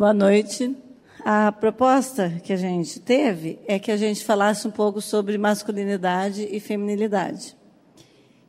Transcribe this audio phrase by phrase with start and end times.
[0.00, 0.74] Boa noite.
[1.26, 6.48] A proposta que a gente teve é que a gente falasse um pouco sobre masculinidade
[6.50, 7.54] e feminilidade.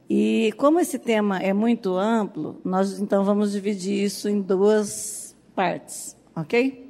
[0.10, 6.16] E como esse tema é muito amplo, nós então vamos dividir isso em duas partes,
[6.34, 6.90] ok?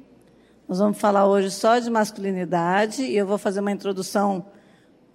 [0.68, 4.46] Nós vamos falar hoje só de masculinidade e eu vou fazer uma introdução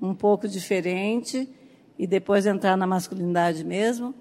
[0.01, 1.49] um pouco diferente
[1.97, 4.13] e depois entrar na masculinidade mesmo.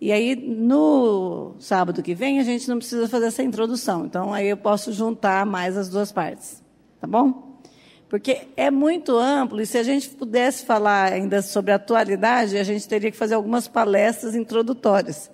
[0.00, 4.06] E aí, no sábado que vem, a gente não precisa fazer essa introdução.
[4.06, 6.62] Então, aí eu posso juntar mais as duas partes.
[6.98, 7.60] Tá bom?
[8.08, 12.64] Porque é muito amplo, e se a gente pudesse falar ainda sobre a atualidade, a
[12.64, 15.30] gente teria que fazer algumas palestras introdutórias.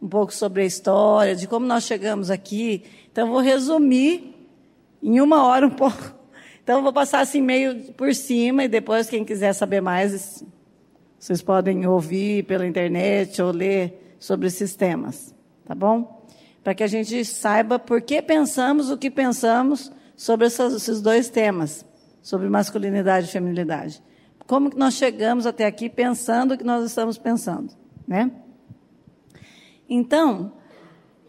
[0.00, 2.84] Um pouco sobre a história, de como nós chegamos aqui.
[3.12, 4.34] Então, eu vou resumir
[5.02, 6.14] em uma hora um pouco.
[6.64, 10.42] Então, eu vou passar assim meio por cima, e depois, quem quiser saber mais,
[11.18, 15.32] vocês podem ouvir pela internet ou ler sobre esses temas,
[15.64, 16.26] tá bom?
[16.64, 21.86] Para que a gente saiba por que pensamos o que pensamos sobre esses dois temas,
[22.20, 24.02] sobre masculinidade e feminilidade.
[24.44, 27.72] Como que nós chegamos até aqui pensando o que nós estamos pensando,
[28.06, 28.32] né?
[29.88, 30.54] Então,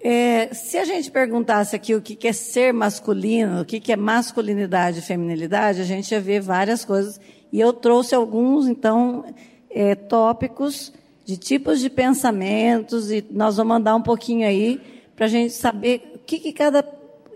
[0.01, 4.99] é, se a gente perguntasse aqui o que é ser masculino, o que é masculinidade
[4.99, 7.21] e feminilidade, a gente ia ver várias coisas.
[7.51, 9.23] E eu trouxe alguns, então,
[9.69, 10.91] é, tópicos
[11.27, 14.79] de tipos de pensamentos, e nós vamos mandar um pouquinho aí
[15.13, 16.87] para a gente saber o que, que cada.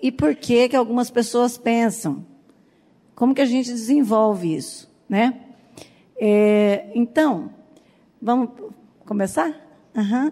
[0.02, 2.26] e por que, que algumas pessoas pensam.
[3.14, 5.42] Como que a gente desenvolve isso, né?
[6.18, 7.52] É, então,
[8.22, 8.52] vamos
[9.06, 9.54] começar?
[9.94, 10.32] Uhum.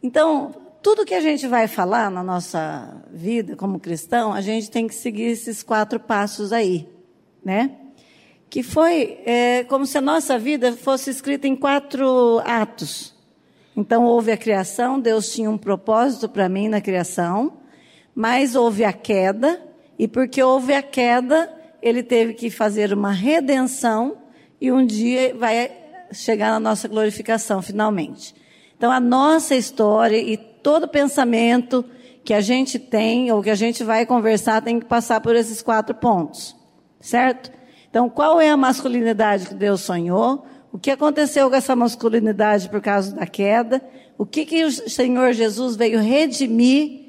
[0.00, 4.86] Então, tudo que a gente vai falar na nossa vida como cristão, a gente tem
[4.86, 6.88] que seguir esses quatro passos aí,
[7.44, 7.72] né?
[8.50, 13.14] Que foi é, como se a nossa vida fosse escrita em quatro atos.
[13.76, 17.58] Então, houve a criação, Deus tinha um propósito para mim na criação,
[18.14, 19.62] mas houve a queda,
[19.98, 24.16] e porque houve a queda, ele teve que fazer uma redenção,
[24.60, 25.70] e um dia vai
[26.12, 28.34] chegar na nossa glorificação, finalmente.
[28.76, 31.84] Então, a nossa história e todo pensamento
[32.24, 35.62] que a gente tem, ou que a gente vai conversar, tem que passar por esses
[35.62, 36.56] quatro pontos,
[37.00, 37.57] certo?
[37.90, 40.44] Então, qual é a masculinidade que Deus sonhou?
[40.72, 43.82] O que aconteceu com essa masculinidade por causa da queda?
[44.18, 47.06] O que, que o Senhor Jesus veio redimir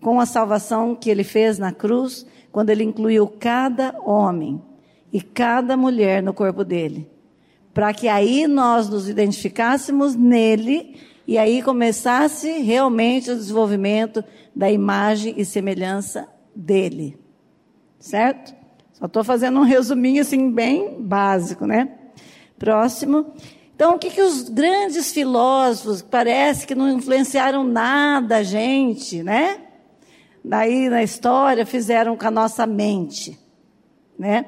[0.00, 4.60] com a salvação que ele fez na cruz, quando ele incluiu cada homem
[5.12, 7.08] e cada mulher no corpo dele?
[7.74, 15.34] Para que aí nós nos identificássemos nele e aí começasse realmente o desenvolvimento da imagem
[15.36, 17.18] e semelhança dele.
[17.98, 18.61] Certo?
[19.02, 21.88] Só estou fazendo um resuminho assim bem básico, né?
[22.56, 23.34] Próximo.
[23.74, 29.58] Então, o que, que os grandes filósofos, parece que não influenciaram nada a gente, né?
[30.44, 33.36] Daí, na história, fizeram com a nossa mente,
[34.16, 34.46] né?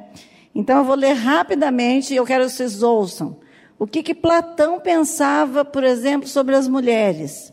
[0.54, 3.40] Então, eu vou ler rapidamente e eu quero que vocês ouçam.
[3.76, 7.52] O que, que Platão pensava, por exemplo, sobre as mulheres?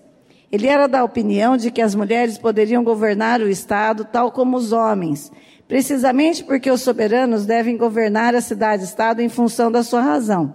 [0.51, 4.71] Ele era da opinião de que as mulheres poderiam governar o Estado tal como os
[4.71, 5.31] homens,
[5.71, 10.53] precisamente porque os soberanos devem governar a cidade-estado em função da sua razão.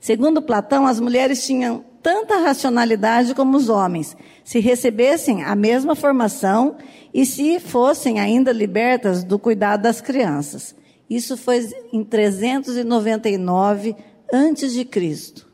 [0.00, 6.78] Segundo Platão, as mulheres tinham tanta racionalidade como os homens, se recebessem a mesma formação
[7.12, 10.74] e se fossem ainda libertas do cuidado das crianças.
[11.10, 13.94] Isso foi em 399
[14.32, 15.46] antes de Cristo.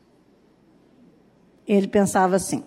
[1.66, 2.62] Ele pensava assim.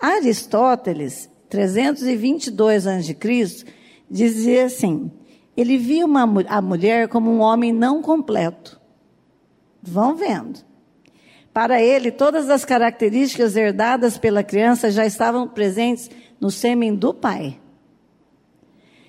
[0.00, 3.81] Aristóteles, 322 antes de Cristo,
[4.12, 5.10] dizia assim:
[5.56, 8.80] ele via uma, a mulher como um homem não completo.
[9.82, 10.60] Vão vendo.
[11.52, 17.58] Para ele, todas as características herdadas pela criança já estavam presentes no sêmen do pai.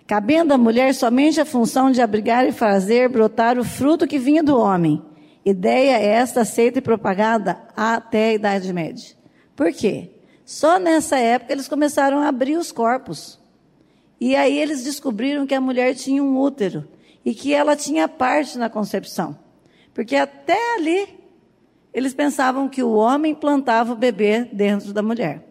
[0.06, 4.44] Cabendo à mulher somente a função de abrigar e fazer brotar o fruto que vinha
[4.44, 5.02] do homem.
[5.46, 9.16] Ideia esta aceita e propagada até a Idade Média.
[9.56, 10.12] Por quê?
[10.44, 13.43] Só nessa época eles começaram a abrir os corpos.
[14.26, 16.88] E aí eles descobriram que a mulher tinha um útero
[17.26, 19.38] e que ela tinha parte na concepção.
[19.94, 21.10] Porque até ali
[21.94, 25.46] eles pensavam que o homem plantava o bebê dentro da mulher.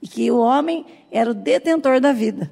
[0.00, 2.50] E que o homem era o detentor da vida.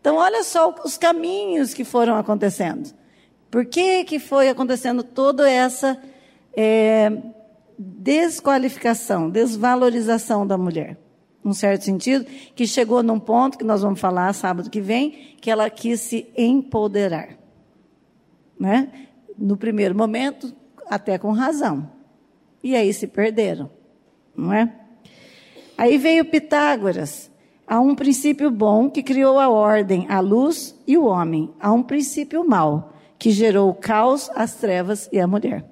[0.00, 2.92] Então, olha só os caminhos que foram acontecendo.
[3.52, 5.96] Por que, que foi acontecendo toda essa
[6.56, 7.08] é,
[7.78, 11.03] desqualificação, desvalorização da mulher?
[11.44, 12.24] Num certo sentido,
[12.54, 16.26] que chegou num ponto que nós vamos falar sábado que vem, que ela quis se
[16.36, 17.36] empoderar.
[18.58, 19.08] Né?
[19.36, 20.54] No primeiro momento,
[20.88, 21.90] até com razão.
[22.62, 23.70] E aí se perderam,
[24.34, 24.74] não é?
[25.76, 27.30] Aí veio Pitágoras.
[27.66, 31.52] Há um princípio bom que criou a ordem, a luz e o homem.
[31.60, 35.64] Há um princípio mau que gerou o caos, as trevas e a mulher.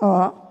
[0.00, 0.47] Ó.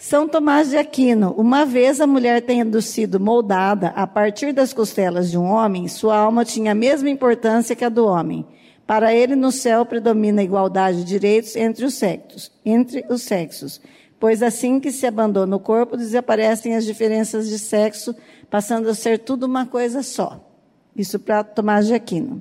[0.00, 5.28] São Tomás de Aquino, uma vez a mulher tendo sido moldada a partir das costelas
[5.28, 8.46] de um homem, sua alma tinha a mesma importância que a do homem.
[8.86, 13.80] Para ele, no céu predomina a igualdade de direitos entre os sexos, entre os sexos,
[14.20, 18.14] pois assim que se abandona o corpo, desaparecem as diferenças de sexo,
[18.48, 20.48] passando a ser tudo uma coisa só.
[20.94, 22.40] Isso para Tomás de Aquino.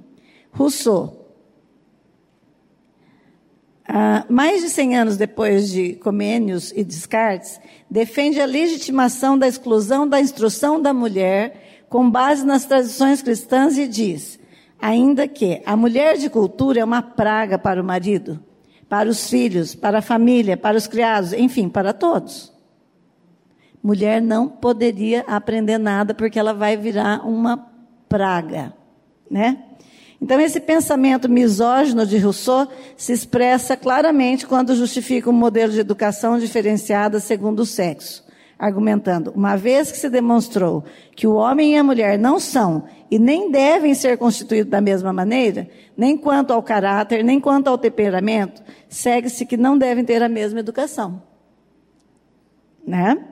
[0.52, 1.17] Rousseau.
[3.88, 10.06] Ah, mais de 100 anos depois de Comênios e Descartes, defende a legitimação da exclusão
[10.08, 14.38] da instrução da mulher com base nas tradições cristãs e diz:
[14.82, 18.44] ainda que a mulher de cultura é uma praga para o marido,
[18.90, 22.52] para os filhos, para a família, para os criados, enfim, para todos.
[23.82, 27.70] Mulher não poderia aprender nada porque ela vai virar uma
[28.10, 28.74] praga,
[29.32, 29.64] né?
[30.20, 36.40] Então, esse pensamento misógino de Rousseau se expressa claramente quando justifica um modelo de educação
[36.40, 38.26] diferenciada segundo o sexo,
[38.58, 40.84] argumentando: uma vez que se demonstrou
[41.16, 45.14] que o homem e a mulher não são e nem devem ser constituídos da mesma
[45.14, 50.30] maneira, nem quanto ao caráter, nem quanto ao temperamento, segue-se que não devem ter a
[50.30, 51.22] mesma educação.
[52.86, 53.24] Né?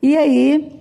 [0.00, 0.79] E aí,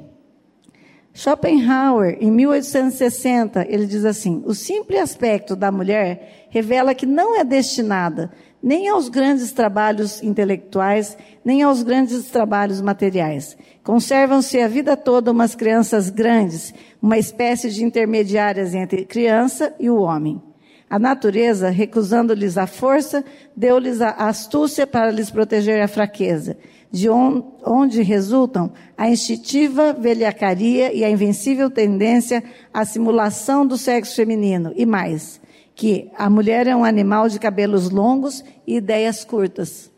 [1.20, 7.44] Schopenhauer, em 1860, ele diz assim: o simples aspecto da mulher revela que não é
[7.44, 8.32] destinada
[8.64, 13.58] nem aos grandes trabalhos intelectuais, nem aos grandes trabalhos materiais.
[13.84, 20.00] Conservam-se a vida toda umas crianças grandes, uma espécie de intermediárias entre criança e o
[20.00, 20.42] homem.
[20.90, 23.26] A natureza, recusando-lhes a força,
[23.56, 26.56] deu-lhes a astúcia para lhes proteger a fraqueza
[26.92, 32.44] de onde resultam a instintiva velhacaria e a invencível tendência
[32.74, 34.74] à simulação do sexo feminino.
[34.76, 35.40] E mais,
[35.76, 39.92] que a mulher é um animal de cabelos longos e ideias curtas.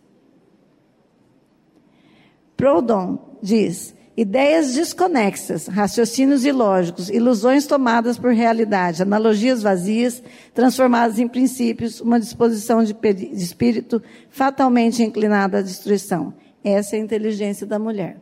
[2.57, 10.21] Proudhon diz: ideias desconexas, raciocínios ilógicos, ilusões tomadas por realidade, analogias vazias,
[10.53, 12.95] transformadas em princípios, uma disposição de
[13.33, 16.33] espírito fatalmente inclinada à destruição.
[16.63, 18.18] Essa é a inteligência da mulher.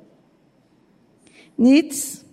[1.58, 2.26] Nietzsche,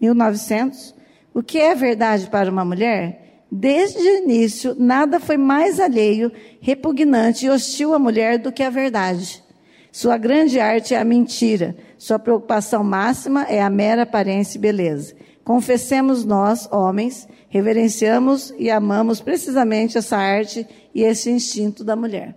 [0.00, 0.94] 1900.
[1.32, 3.42] O que é verdade para uma mulher?
[3.50, 6.30] Desde o início, nada foi mais alheio,
[6.60, 9.42] repugnante e hostil à mulher do que a verdade.
[9.90, 11.76] Sua grande arte é a mentira.
[11.96, 15.14] Sua preocupação máxima é a mera aparência e beleza.
[15.44, 22.36] Confessemos nós, homens, reverenciamos e amamos precisamente essa arte e esse instinto da mulher.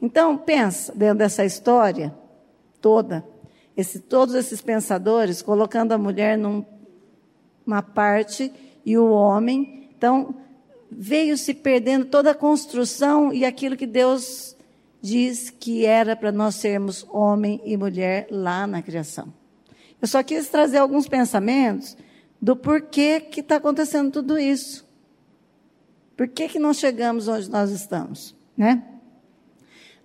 [0.00, 2.14] Então, pensa dentro dessa história,
[2.80, 3.24] toda.
[3.76, 8.52] Esse, todos esses pensadores colocando a mulher numa parte
[8.84, 9.90] e o homem.
[9.96, 10.34] Então,
[10.90, 14.56] veio se perdendo toda a construção e aquilo que Deus
[15.00, 19.32] diz que era para nós sermos homem e mulher lá na criação.
[20.00, 21.96] Eu só quis trazer alguns pensamentos
[22.40, 24.86] do porquê que está acontecendo tudo isso.
[26.16, 28.82] Por que, que não chegamos onde nós estamos, né?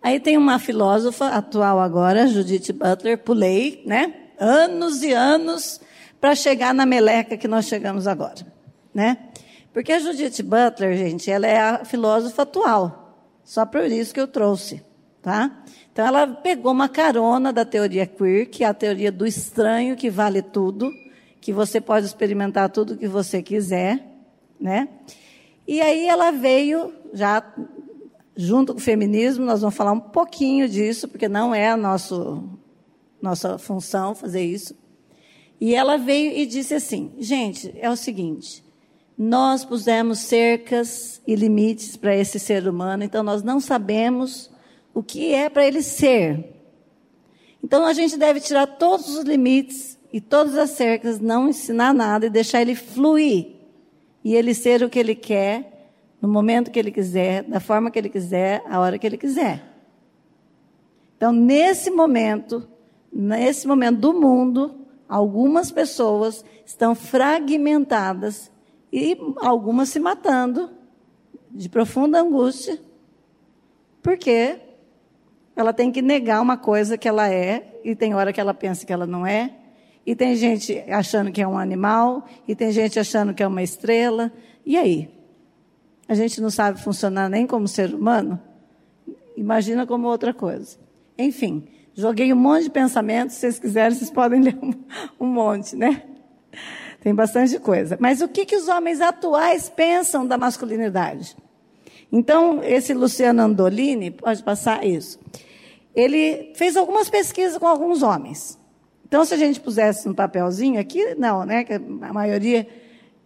[0.03, 4.13] Aí tem uma filósofa atual agora, Judith Butler, pulei, né?
[4.38, 5.79] Anos e anos
[6.19, 8.45] para chegar na meleca que nós chegamos agora,
[8.94, 9.17] né?
[9.71, 13.18] Porque a Judith Butler, gente, ela é a filósofa atual.
[13.45, 14.83] Só por isso que eu trouxe,
[15.21, 15.63] tá?
[15.94, 20.09] Então ela pegou uma carona da teoria queer, que é a teoria do estranho que
[20.09, 20.92] vale tudo,
[21.39, 24.06] que você pode experimentar tudo o que você quiser,
[24.59, 24.89] né?
[25.66, 27.42] E aí ela veio já
[28.35, 32.44] junto com o feminismo, nós vamos falar um pouquinho disso, porque não é a nosso,
[33.21, 34.75] nossa função fazer isso.
[35.59, 38.63] E ela veio e disse assim: gente, é o seguinte,
[39.18, 44.49] nós pusemos cercas e limites para esse ser humano, então nós não sabemos
[44.94, 46.52] o que é para ele ser.
[47.63, 52.25] Então a gente deve tirar todos os limites e todas as cercas, não ensinar nada
[52.25, 53.54] e deixar ele fluir.
[54.23, 55.72] E ele ser o que ele quer
[56.23, 59.61] no momento que ele quiser, da forma que ele quiser, a hora que ele quiser.
[61.18, 62.65] Então, nesse momento,
[63.11, 64.73] nesse momento do mundo,
[65.09, 68.49] algumas pessoas estão fragmentadas
[68.89, 70.69] e algumas se matando
[71.51, 72.80] de profunda angústia,
[74.01, 74.61] porque
[75.57, 78.85] ela tem que negar uma coisa que ela é, e tem hora que ela pensa
[78.85, 79.53] que ela não é,
[80.06, 83.61] e tem gente achando que é um animal, e tem gente achando que é uma
[83.61, 84.31] estrela,
[84.65, 85.22] e aí?
[86.13, 88.39] A gente não sabe funcionar nem como ser humano,
[89.35, 90.77] imagina como outra coisa.
[91.17, 94.73] Enfim, joguei um monte de pensamentos, se vocês quiserem, vocês podem ler um,
[95.19, 96.03] um monte, né?
[97.01, 97.97] Tem bastante coisa.
[97.99, 101.35] Mas o que, que os homens atuais pensam da masculinidade?
[102.11, 105.19] Então, esse Luciano Andolini, pode passar isso.
[105.95, 108.57] Ele fez algumas pesquisas com alguns homens.
[109.05, 111.65] Então, se a gente pusesse um papelzinho aqui, não, né?
[112.01, 112.67] A maioria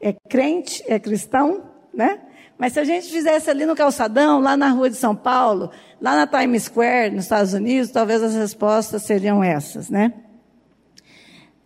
[0.01, 1.63] é crente, é cristão,
[1.93, 2.19] né?
[2.57, 5.69] Mas se a gente fizesse ali no calçadão, lá na rua de São Paulo,
[6.01, 10.13] lá na Times Square, nos Estados Unidos, talvez as respostas seriam essas, né?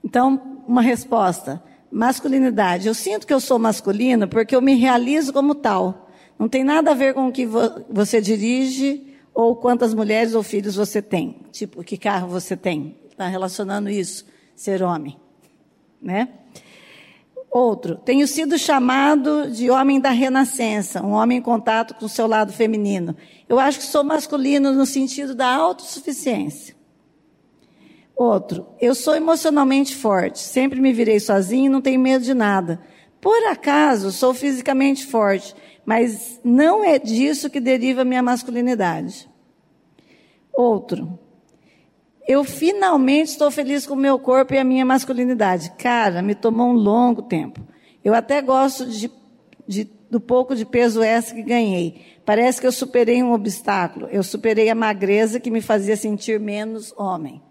[0.03, 1.63] Então, uma resposta.
[1.91, 2.87] Masculinidade.
[2.87, 6.09] Eu sinto que eu sou masculino porque eu me realizo como tal.
[6.39, 10.43] Não tem nada a ver com o que vo você dirige ou quantas mulheres ou
[10.43, 11.45] filhos você tem.
[11.51, 12.97] Tipo, que carro você tem.
[13.09, 15.19] Está relacionando isso, ser homem.
[16.01, 16.29] Né?
[17.51, 22.25] Outro, tenho sido chamado de homem da renascença, um homem em contato com o seu
[22.25, 23.13] lado feminino.
[23.49, 26.73] Eu acho que sou masculino no sentido da autossuficiência.
[28.15, 32.79] Outro, eu sou emocionalmente forte, sempre me virei sozinho e não tenho medo de nada.
[33.19, 35.53] Por acaso, sou fisicamente forte,
[35.85, 39.29] mas não é disso que deriva minha masculinidade.
[40.53, 41.19] Outro,
[42.27, 45.71] eu finalmente estou feliz com o meu corpo e a minha masculinidade.
[45.77, 47.61] Cara, me tomou um longo tempo.
[48.03, 49.11] Eu até gosto de,
[49.67, 52.01] de, do pouco de peso extra que ganhei.
[52.25, 54.07] Parece que eu superei um obstáculo.
[54.11, 57.41] Eu superei a magreza que me fazia sentir menos homem.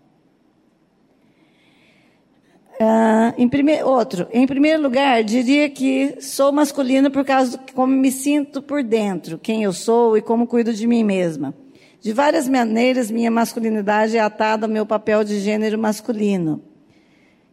[2.81, 8.11] Uh, em outro, em primeiro lugar, diria que sou masculino por causa de como me
[8.11, 11.55] sinto por dentro, quem eu sou e como cuido de mim mesma.
[12.01, 16.63] De várias maneiras, minha masculinidade é atada ao meu papel de gênero masculino.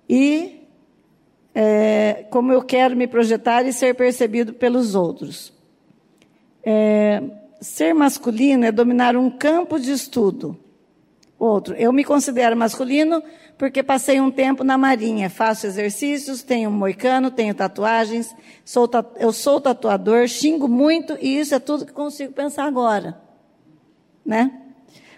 [0.08, 0.58] E
[1.54, 5.52] é, como eu quero me projetar e ser percebido pelos outros.
[6.64, 7.22] É,
[7.60, 10.58] ser masculino é dominar um campo de estudo.
[11.40, 13.22] Outro, eu me considero masculino
[13.58, 18.90] porque passei um tempo na marinha, faço exercícios, tenho moicano, tenho tatuagens, sou,
[19.20, 23.27] eu sou tatuador, xingo muito e isso é tudo que consigo pensar agora.
[24.28, 24.52] Né?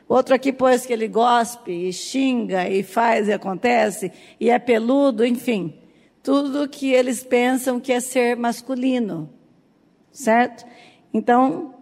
[0.07, 5.25] Outro aqui pôs que ele gospe e xinga e faz e acontece e é peludo,
[5.25, 5.73] enfim.
[6.21, 9.29] Tudo que eles pensam que é ser masculino.
[10.11, 10.65] Certo?
[11.11, 11.73] Então,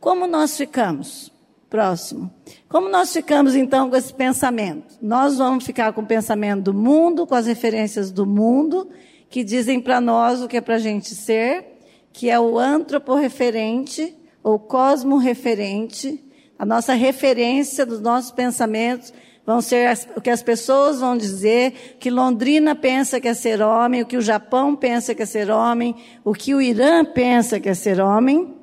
[0.00, 1.32] como nós ficamos?
[1.68, 2.30] Próximo.
[2.68, 4.96] Como nós ficamos então com esse pensamento?
[5.02, 8.88] Nós vamos ficar com o pensamento do mundo, com as referências do mundo,
[9.28, 11.78] que dizem para nós o que é para a gente ser,
[12.12, 14.16] que é o antroporreferente
[14.46, 16.24] ou cosmorreferente,
[16.56, 19.12] a nossa referência dos nossos pensamentos
[19.44, 23.60] vão ser as, o que as pessoas vão dizer, que Londrina pensa que é ser
[23.60, 27.58] homem, o que o Japão pensa que é ser homem, o que o Irã pensa
[27.58, 28.54] que é ser homem,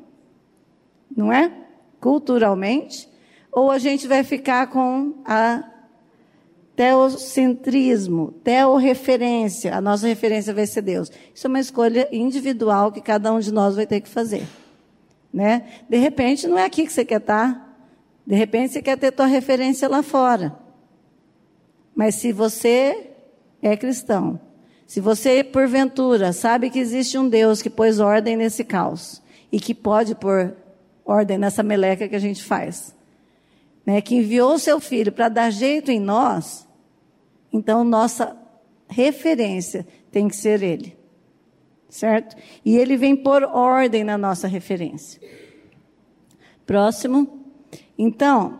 [1.14, 1.52] não é?
[2.00, 3.10] culturalmente,
[3.52, 5.66] ou a gente vai ficar com a
[6.78, 11.12] teocentrismo, teorreferência, a nossa referência vai ser Deus.
[11.36, 14.48] Isso é uma escolha individual que cada um de nós vai ter que fazer.
[15.34, 15.64] Né?
[15.90, 17.76] De repente, não é aqui que você quer estar.
[18.26, 20.56] De repente, você quer ter tua referência lá fora.
[21.96, 23.10] Mas se você
[23.62, 24.40] é cristão,
[24.86, 29.22] se você, porventura, sabe que existe um Deus que pôs ordem nesse caos
[29.52, 30.56] e que pode pôr
[31.06, 32.96] ordem nessa meleca que a gente faz.
[33.86, 36.66] Né, que enviou o seu filho para dar jeito em nós,
[37.52, 38.34] então nossa
[38.88, 40.96] referência tem que ser ele.
[41.94, 42.36] Certo?
[42.66, 45.22] E ele vem por ordem na nossa referência.
[46.66, 47.46] Próximo.
[47.98, 48.60] Então,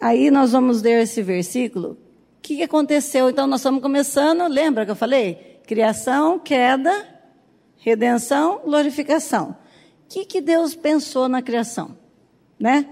[0.00, 1.90] aí nós vamos ler esse versículo.
[1.90, 1.96] O
[2.40, 3.28] que, aconteceu?
[3.28, 5.60] Então, nós estamos começando, lembra que eu falei?
[5.66, 7.06] Criação, queda,
[7.76, 9.56] redenção, glorificação
[10.10, 11.96] que, que Deus pensou na criação?
[12.58, 12.84] Né?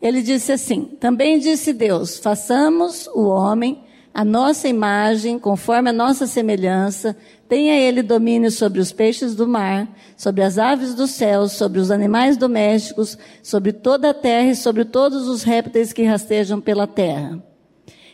[0.00, 3.84] Ele disse assim: também disse Deus: façamos o homem
[4.14, 7.16] a nossa imagem, conforme a nossa semelhança,
[7.48, 11.90] tenha ele domínio sobre os peixes do mar, sobre as aves dos céus, sobre os
[11.90, 17.42] animais domésticos, sobre toda a terra e sobre todos os répteis que rastejam pela terra.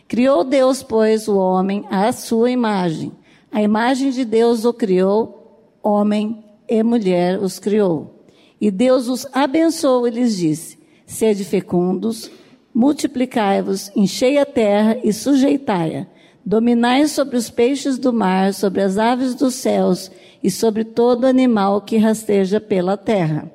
[0.07, 3.11] Criou Deus, pois, o homem à sua imagem.
[3.51, 8.23] A imagem de Deus o criou, homem e mulher os criou.
[8.61, 12.31] E Deus os abençoou e lhes disse: Sede fecundos,
[12.73, 16.07] multiplicai-vos, enchei a terra e sujeitai-a.
[16.45, 20.11] Dominai sobre os peixes do mar, sobre as aves dos céus
[20.41, 23.51] e sobre todo animal que rasteja pela terra.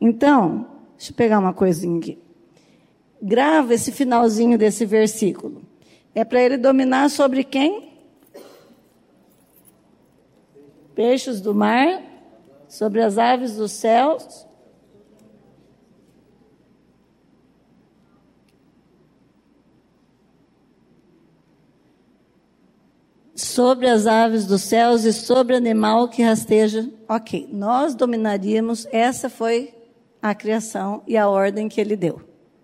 [0.00, 2.18] Então, deixa eu pegar uma coisinha aqui.
[3.22, 5.62] Grava esse finalzinho desse versículo.
[6.14, 7.90] É para ele dominar sobre quem?
[10.94, 12.02] Peixes do mar,
[12.68, 14.46] sobre as aves dos céus.
[23.40, 26.88] Sobre as aves dos céus e sobre animal que rasteja.
[27.08, 29.74] Ok, nós dominaríamos, essa foi
[30.20, 32.20] a criação e a ordem que ele deu,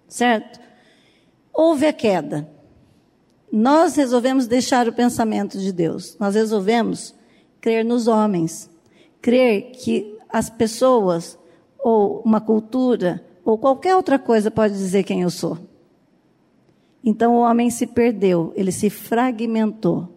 [0.06, 0.60] certo?
[1.52, 2.48] Houve a queda.
[3.50, 7.14] Nós resolvemos deixar o pensamento de Deus, nós resolvemos
[7.60, 8.70] crer nos homens,
[9.22, 11.38] crer que as pessoas,
[11.78, 15.56] ou uma cultura, ou qualquer outra coisa pode dizer quem eu sou.
[17.02, 20.15] Então o homem se perdeu, ele se fragmentou,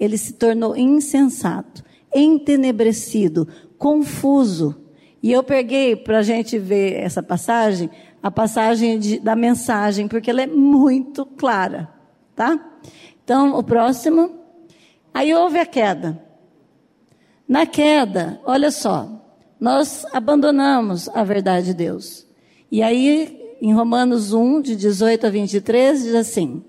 [0.00, 4.74] ele se tornou insensato, entenebrecido, confuso.
[5.22, 7.90] E eu peguei para a gente ver essa passagem,
[8.22, 11.90] a passagem de, da mensagem, porque ela é muito clara,
[12.34, 12.58] tá?
[13.22, 14.40] Então, o próximo.
[15.12, 16.24] Aí houve a queda.
[17.46, 19.08] Na queda, olha só,
[19.60, 22.26] nós abandonamos a verdade de Deus.
[22.70, 26.64] E aí em Romanos 1, de 18 a 23, diz assim: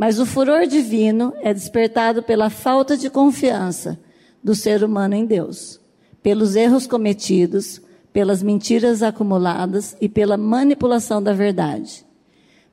[0.00, 4.00] Mas o furor divino é despertado pela falta de confiança
[4.42, 5.78] do ser humano em Deus,
[6.22, 12.02] pelos erros cometidos, pelas mentiras acumuladas e pela manipulação da verdade.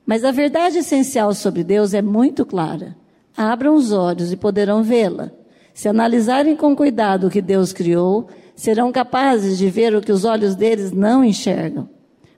[0.06, 2.96] Mas a verdade essencial sobre Deus é muito clara.
[3.36, 5.30] Abram os olhos e poderão vê-la.
[5.74, 10.24] Se analisarem com cuidado o que Deus criou, serão capazes de ver o que os
[10.24, 11.90] olhos deles não enxergam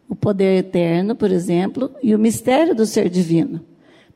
[0.09, 3.70] o poder eterno, por exemplo, e o mistério do ser divino.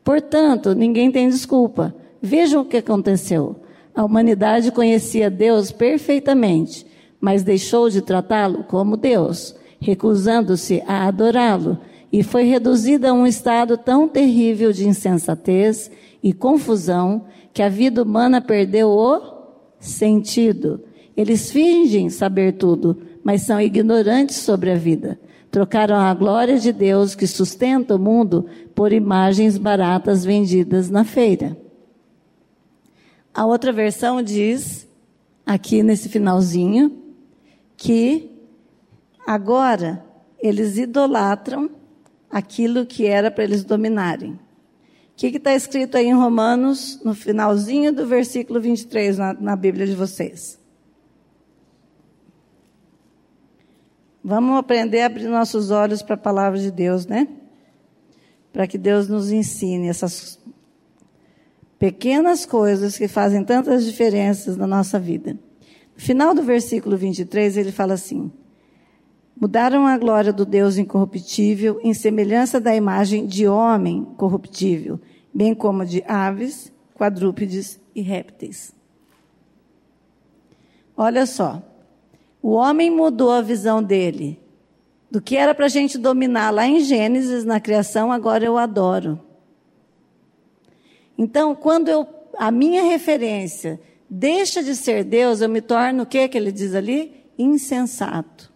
[0.04, 1.94] Portanto, ninguém tem desculpa.
[2.20, 3.56] Vejam o que aconteceu.
[3.94, 6.86] A humanidade conhecia Deus perfeitamente,
[7.20, 11.78] mas deixou de tratá-lo como Deus, recusando-se a adorá-lo,
[12.12, 15.90] e foi reduzida a um estado tão terrível de insensatez
[16.22, 19.20] e confusão que a vida humana perdeu o
[19.78, 20.80] sentido.
[21.16, 25.18] Eles fingem saber tudo, mas são ignorantes sobre a vida.
[25.54, 31.56] Trocaram a glória de Deus que sustenta o mundo por imagens baratas vendidas na feira.
[33.32, 34.84] A outra versão diz,
[35.46, 37.00] aqui nesse finalzinho,
[37.76, 38.32] que
[39.24, 40.04] agora
[40.42, 41.70] eles idolatram
[42.28, 44.32] aquilo que era para eles dominarem.
[44.32, 44.38] O
[45.14, 49.94] que está escrito aí em Romanos, no finalzinho do versículo 23 na, na Bíblia de
[49.94, 50.58] vocês?
[54.26, 57.28] Vamos aprender a abrir nossos olhos para a palavra de Deus, né?
[58.50, 60.40] Para que Deus nos ensine essas
[61.78, 65.38] pequenas coisas que fazem tantas diferenças na nossa vida.
[65.94, 68.32] No final do versículo 23, ele fala assim:
[69.38, 74.98] Mudaram a glória do Deus incorruptível em semelhança da imagem de homem corruptível,
[75.34, 78.74] bem como de aves, quadrúpedes e répteis.
[80.96, 81.73] Olha só.
[82.44, 84.38] O homem mudou a visão dele.
[85.10, 89.18] Do que era para a gente dominar lá em Gênesis, na criação, agora eu adoro.
[91.16, 93.80] Então, quando eu, a minha referência
[94.10, 97.24] deixa de ser Deus, eu me torno o que que ele diz ali?
[97.38, 98.52] Insensato.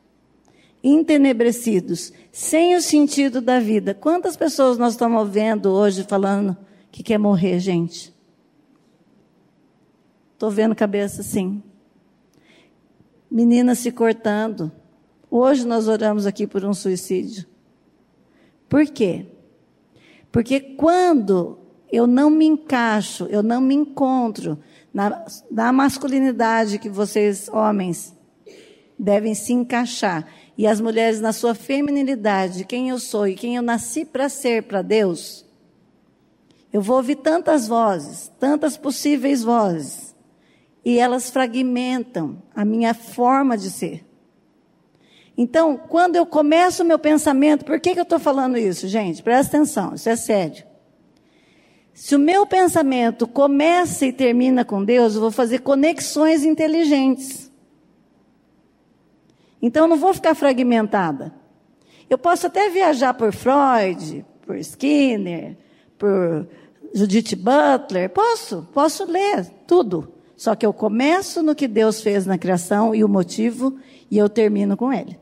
[0.84, 3.94] Entenebrecidos, sem o sentido da vida.
[3.94, 6.54] Quantas pessoas nós estamos vendo hoje falando
[6.92, 8.14] que quer morrer, gente?
[10.34, 11.62] Estou vendo cabeça sim
[13.30, 14.72] meninas se cortando.
[15.30, 17.46] Hoje nós oramos aqui por um suicídio.
[18.68, 19.26] Por quê?
[20.32, 21.58] Porque quando
[21.90, 24.58] eu não me encaixo, eu não me encontro
[24.92, 28.14] na, na masculinidade que vocês, homens,
[28.98, 33.62] devem se encaixar, e as mulheres na sua feminilidade, quem eu sou e quem eu
[33.62, 35.46] nasci para ser para Deus,
[36.72, 40.07] eu vou ouvir tantas vozes, tantas possíveis vozes
[40.84, 44.04] e elas fragmentam a minha forma de ser.
[45.36, 49.22] Então, quando eu começo o meu pensamento, por que, que eu estou falando isso, gente?
[49.22, 50.64] Presta atenção, isso é sério.
[51.94, 57.50] Se o meu pensamento começa e termina com Deus, eu vou fazer conexões inteligentes.
[59.62, 61.32] Então, eu não vou ficar fragmentada.
[62.10, 65.56] Eu posso até viajar por Freud, por Skinner,
[65.98, 66.48] por
[66.94, 70.17] Judith Butler, posso, posso ler tudo.
[70.38, 73.76] Só que eu começo no que Deus fez na criação e o motivo,
[74.08, 75.18] e eu termino com ele.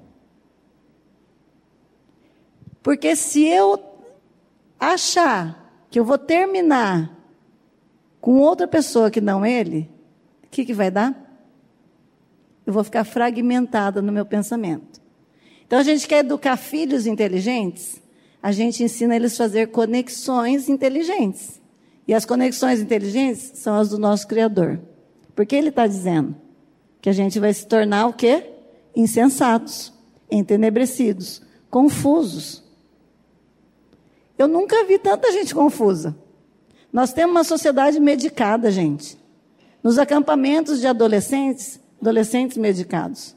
[2.82, 3.82] Porque se eu
[4.78, 7.18] achar que eu vou terminar
[8.20, 9.90] com outra pessoa que não ele,
[10.44, 11.16] o que, que vai dar?
[12.66, 15.00] Eu vou ficar fragmentada no meu pensamento.
[15.66, 18.02] Então a gente quer educar filhos inteligentes,
[18.42, 21.58] a gente ensina eles a fazer conexões inteligentes.
[22.06, 24.78] E as conexões inteligentes são as do nosso Criador.
[25.36, 26.34] Porque ele está dizendo
[27.00, 28.50] que a gente vai se tornar o quê?
[28.96, 29.92] Insensatos,
[30.30, 32.64] entenebrecidos, confusos.
[34.38, 36.16] Eu nunca vi tanta gente confusa.
[36.90, 39.18] Nós temos uma sociedade medicada, gente.
[39.82, 43.36] Nos acampamentos de adolescentes, adolescentes medicados.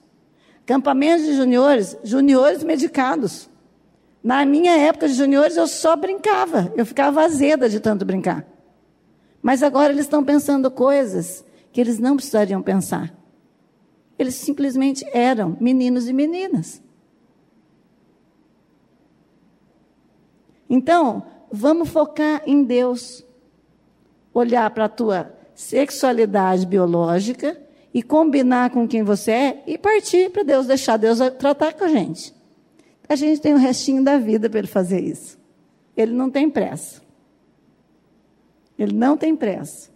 [0.63, 3.49] Acampamentos de juniores, juniores medicados.
[4.23, 6.71] Na minha época de juniores, eu só brincava.
[6.77, 8.47] Eu ficava azeda de tanto brincar.
[9.41, 13.13] Mas agora eles estão pensando coisas que eles não precisariam pensar.
[14.17, 16.81] Eles simplesmente eram meninos e meninas.
[20.69, 23.25] Então, vamos focar em Deus.
[24.33, 27.59] Olhar para a tua sexualidade biológica
[27.93, 31.87] e combinar com quem você é e partir para Deus, deixar Deus tratar com a
[31.87, 32.33] gente.
[33.07, 35.39] A gente tem o restinho da vida para ele fazer isso.
[35.97, 37.01] Ele não tem pressa.
[38.77, 39.89] Ele não tem pressa.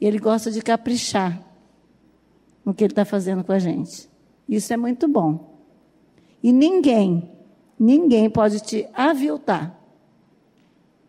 [0.00, 1.42] E ele gosta de caprichar
[2.64, 4.08] no que ele está fazendo com a gente.
[4.48, 5.58] Isso é muito bom.
[6.42, 7.30] E ninguém,
[7.78, 9.78] ninguém pode te aviltar.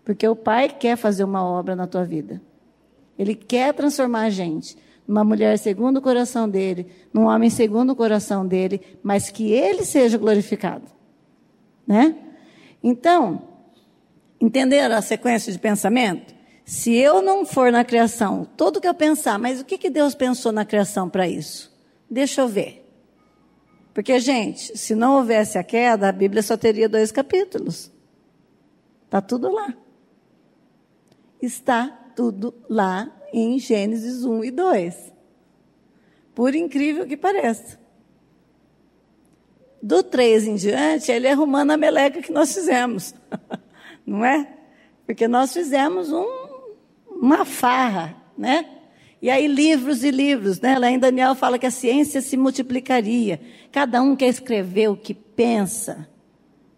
[0.03, 2.41] Porque o Pai quer fazer uma obra na tua vida.
[3.17, 7.95] Ele quer transformar a gente numa mulher segundo o coração dele, num homem segundo o
[7.95, 10.85] coração dele, mas que ele seja glorificado.
[11.85, 12.15] Né?
[12.83, 13.41] Então,
[14.39, 16.38] entenderam a sequência de pensamento?
[16.69, 20.13] Se eu não for na criação, tudo que eu pensar, mas o que, que Deus
[20.13, 21.75] pensou na criação para isso?
[22.07, 22.87] Deixa eu ver.
[23.91, 27.91] Porque, gente, se não houvesse a queda, a Bíblia só teria dois capítulos.
[29.03, 29.73] Está tudo lá.
[31.41, 35.11] Está tudo lá em Gênesis 1 e 2.
[36.35, 37.79] Por incrível que pareça.
[39.81, 43.15] Do 3 em diante, ele é arrumando a meleca que nós fizemos.
[44.05, 44.55] Não é?
[45.07, 46.38] Porque nós fizemos um
[47.19, 48.65] uma farra, né?
[49.21, 50.79] E aí livros e livros, né?
[50.79, 53.41] Lá em Daniel fala que a ciência se multiplicaria.
[53.71, 56.07] Cada um quer escrever o que pensa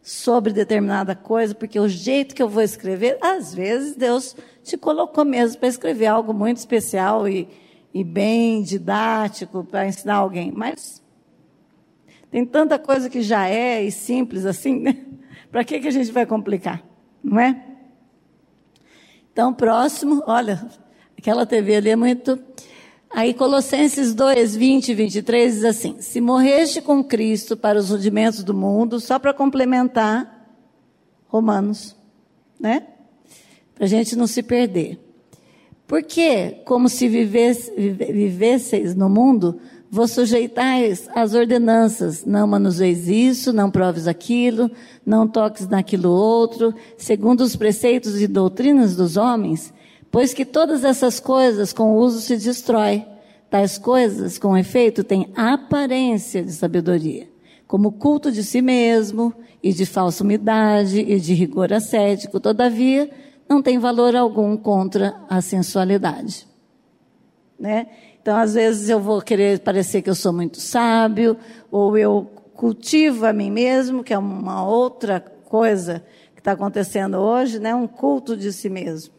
[0.01, 5.23] sobre determinada coisa, porque o jeito que eu vou escrever, às vezes Deus te colocou
[5.23, 7.47] mesmo para escrever algo muito especial e,
[7.93, 10.51] e bem didático para ensinar alguém.
[10.51, 11.04] Mas
[12.32, 14.97] tem tanta coisa que já é e simples assim, né?
[15.51, 16.82] Para que, que a gente vai complicar?
[17.21, 17.71] Não é?
[19.32, 20.62] Então, próximo, olha,
[21.17, 22.38] aquela TV ali é muito.
[23.10, 28.44] Aí, Colossenses 2, 20 e 23 diz assim: Se morreste com Cristo para os rudimentos
[28.44, 30.50] do mundo, só para complementar
[31.28, 31.96] Romanos,
[32.60, 32.88] né?
[33.74, 35.00] Para a gente não se perder.
[35.88, 39.60] Porque, como se vivesse, vivesseis no mundo,
[39.91, 44.71] vos sujeitais às ordenanças, não manuseis isso, não proves aquilo,
[45.06, 49.73] não toques naquilo outro, segundo os preceitos e doutrinas dos homens,
[50.10, 53.06] pois que todas essas coisas com uso se destrói.
[53.49, 57.27] Tais coisas, com efeito, têm aparência de sabedoria,
[57.67, 63.12] como culto de si mesmo, e de falsa umidade, e de rigor ascético, todavia,
[63.47, 66.47] não tem valor algum contra a sensualidade.
[67.60, 67.88] Né?
[68.22, 71.36] Então, às vezes, eu vou querer parecer que eu sou muito sábio,
[71.72, 76.04] ou eu cultivo a mim mesmo, que é uma outra coisa
[76.36, 77.74] que está acontecendo hoje, né?
[77.74, 79.12] um culto de si mesmo.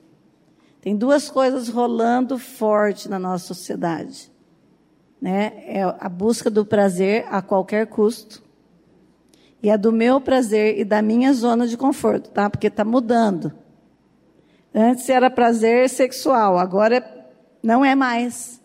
[0.80, 4.30] Tem duas coisas rolando forte na nossa sociedade.
[5.20, 5.52] Né?
[5.66, 8.40] É a busca do prazer a qualquer custo.
[9.60, 12.48] E a do meu prazer e da minha zona de conforto, tá?
[12.48, 13.52] Porque está mudando.
[14.72, 17.04] Antes era prazer sexual, agora
[17.62, 18.61] não é mais.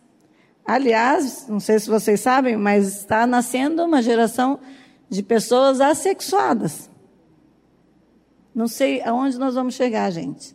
[0.67, 4.59] Aliás, não sei se vocês sabem, mas está nascendo uma geração
[5.09, 6.91] de pessoas assexuadas.
[8.53, 10.53] Não sei aonde nós vamos chegar, gente.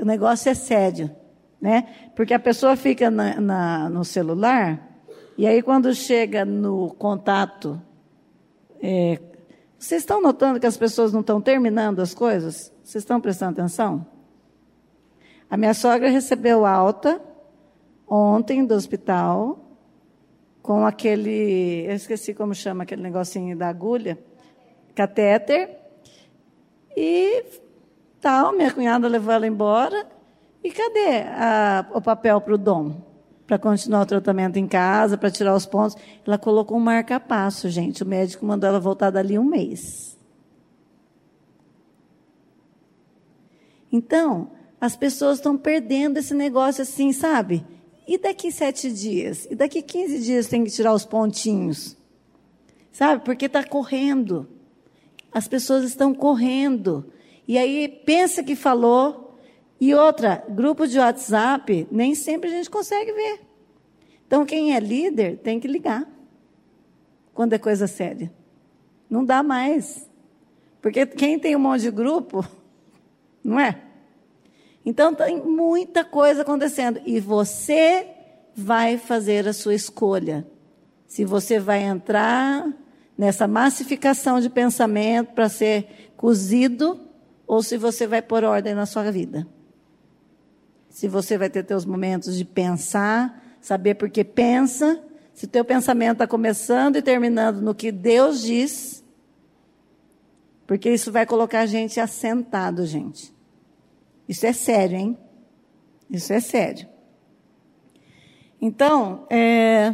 [0.00, 1.14] O negócio é sério,
[1.60, 2.10] né?
[2.16, 4.88] Porque a pessoa fica na, na, no celular
[5.36, 7.78] e aí quando chega no contato,
[8.80, 9.20] é,
[9.78, 12.72] vocês estão notando que as pessoas não estão terminando as coisas?
[12.82, 14.06] Vocês estão prestando atenção?
[15.50, 17.27] A minha sogra recebeu alta
[18.08, 19.58] ontem do hospital
[20.62, 24.18] com aquele, eu esqueci como chama aquele negocinho da agulha,
[24.94, 25.78] catéter,
[26.96, 27.44] e
[28.20, 30.06] tal, minha cunhada levou ela embora,
[30.62, 33.00] e cadê a, o papel para o dom?
[33.46, 35.96] Para continuar o tratamento em casa, para tirar os pontos.
[36.26, 38.02] Ela colocou um marca-passo, gente.
[38.02, 40.18] O médico mandou ela voltar dali um mês.
[43.90, 47.64] Então, as pessoas estão perdendo esse negócio assim, sabe?
[48.08, 49.46] E daqui sete dias?
[49.50, 51.94] E daqui 15 dias tem que tirar os pontinhos?
[52.90, 53.22] Sabe?
[53.22, 54.48] Porque está correndo.
[55.30, 57.12] As pessoas estão correndo.
[57.46, 59.38] E aí pensa que falou.
[59.78, 63.42] E outra, grupo de WhatsApp, nem sempre a gente consegue ver.
[64.26, 66.10] Então, quem é líder tem que ligar.
[67.34, 68.32] Quando é coisa séria.
[69.08, 70.08] Não dá mais.
[70.80, 72.42] Porque quem tem um monte de grupo,
[73.44, 73.82] não é?
[74.84, 78.06] Então tem muita coisa acontecendo e você
[78.54, 80.46] vai fazer a sua escolha.
[81.06, 82.66] Se você vai entrar
[83.16, 87.00] nessa massificação de pensamento para ser cozido
[87.46, 89.46] ou se você vai pôr ordem na sua vida.
[90.88, 96.14] Se você vai ter teus momentos de pensar, saber por que pensa, se teu pensamento
[96.14, 99.04] está começando e terminando no que Deus diz,
[100.66, 103.32] porque isso vai colocar a gente assentado, gente.
[104.28, 105.18] Isso é sério, hein?
[106.10, 106.86] Isso é sério.
[108.60, 109.92] Então, é,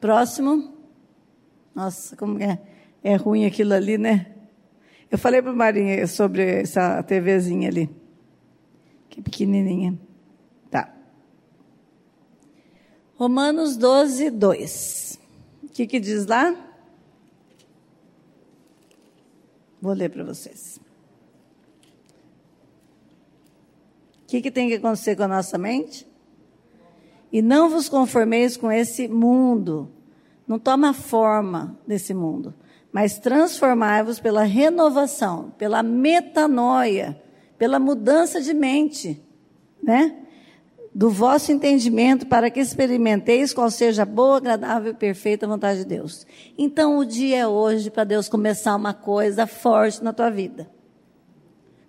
[0.00, 0.74] próximo.
[1.74, 2.60] Nossa, como é,
[3.02, 4.34] é ruim aquilo ali, né?
[5.10, 7.90] Eu falei para Marinha sobre essa TVzinha ali,
[9.08, 9.98] que pequenininha.
[10.70, 10.94] Tá.
[13.16, 15.20] Romanos 12, 2.
[15.64, 16.54] O que, que diz lá?
[19.80, 20.78] Vou ler para vocês.
[24.19, 26.06] O que, que tem que acontecer com a nossa mente?
[27.32, 29.90] E não vos conformeis com esse mundo.
[30.46, 32.54] Não toma forma desse mundo.
[32.92, 37.20] Mas transformai-vos pela renovação, pela metanoia,
[37.58, 39.20] pela mudança de mente,
[39.82, 40.16] né?
[40.92, 45.86] Do vosso entendimento, para que experimenteis qual seja a boa, agradável e perfeita vontade de
[45.86, 46.26] Deus.
[46.58, 50.68] Então, o dia é hoje para Deus começar uma coisa forte na tua vida.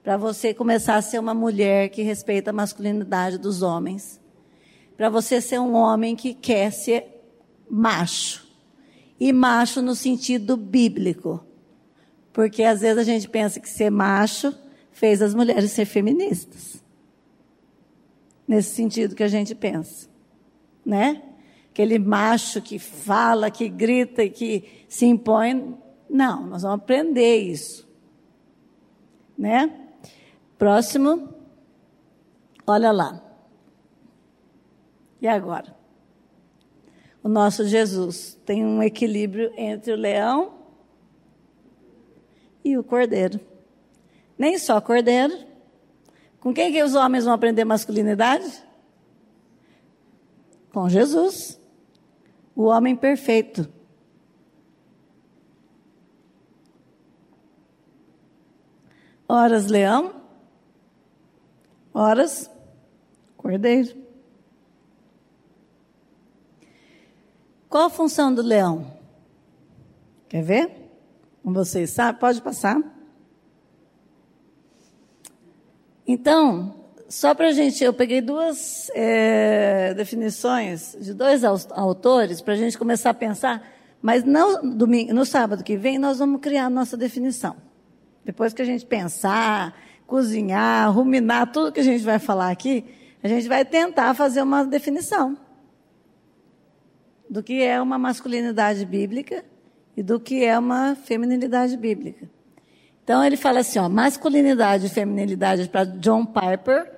[0.03, 4.21] Para você começar a ser uma mulher que respeita a masculinidade dos homens
[5.01, 7.23] para você ser um homem que quer ser
[7.67, 8.47] macho.
[9.19, 11.43] E macho no sentido bíblico.
[12.31, 14.55] Porque às vezes a gente pensa que ser macho
[14.91, 16.83] fez as mulheres ser feministas.
[18.47, 20.07] Nesse sentido que a gente pensa.
[20.85, 21.23] Né?
[21.71, 25.75] Aquele macho que fala, que grita que se impõe.
[26.07, 27.89] Não, nós vamos aprender isso.
[29.35, 29.90] Né?
[30.61, 31.27] Próximo.
[32.67, 33.19] Olha lá.
[35.19, 35.75] E agora?
[37.23, 40.53] O nosso Jesus tem um equilíbrio entre o leão
[42.63, 43.39] e o cordeiro.
[44.37, 45.35] Nem só cordeiro.
[46.39, 48.63] Com quem que os homens vão aprender masculinidade?
[50.71, 51.59] Com Jesus,
[52.55, 53.67] o homem perfeito.
[59.27, 60.20] Horas leão,
[61.93, 62.49] horas
[63.37, 63.95] cordeiro.
[67.67, 68.85] Qual a função do leão?
[70.29, 70.71] Quer ver?
[71.43, 72.19] Com vocês sabem?
[72.19, 72.79] Pode passar.
[76.05, 76.75] Então,
[77.09, 82.77] só para a gente, eu peguei duas é, definições de dois autores para a gente
[82.77, 83.65] começar a pensar,
[84.01, 87.55] mas não domingo, no sábado que vem nós vamos criar a nossa definição.
[88.23, 89.73] Depois que a gente pensar,
[90.11, 92.83] cozinhar, ruminar tudo que a gente vai falar aqui,
[93.23, 95.37] a gente vai tentar fazer uma definição
[97.29, 99.45] do que é uma masculinidade bíblica
[99.95, 102.29] e do que é uma feminilidade bíblica.
[103.01, 106.91] Então ele fala assim, ó, masculinidade e feminilidade para John Piper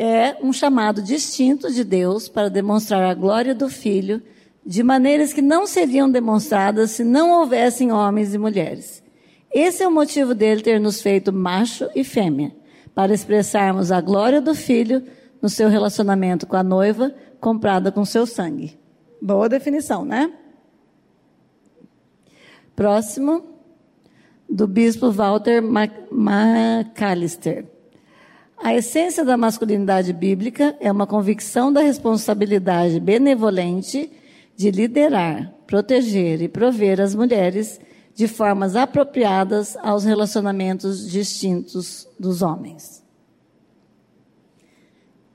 [0.00, 4.22] é um chamado distinto de Deus para demonstrar a glória do Filho
[4.64, 9.02] de maneiras que não seriam demonstradas se não houvessem homens e mulheres.
[9.50, 12.54] Esse é o motivo dele ter nos feito macho e fêmea,
[12.94, 15.02] para expressarmos a glória do Filho
[15.40, 18.78] no seu relacionamento com a noiva comprada com seu sangue.
[19.22, 20.32] Boa definição, né?
[22.76, 23.44] Próximo,
[24.48, 25.62] do bispo Walter
[26.12, 27.66] McAllister.
[28.56, 34.10] A essência da masculinidade bíblica é uma convicção da responsabilidade benevolente
[34.56, 37.80] de liderar, proteger e prover as mulheres
[38.18, 43.00] de formas apropriadas aos relacionamentos distintos dos homens.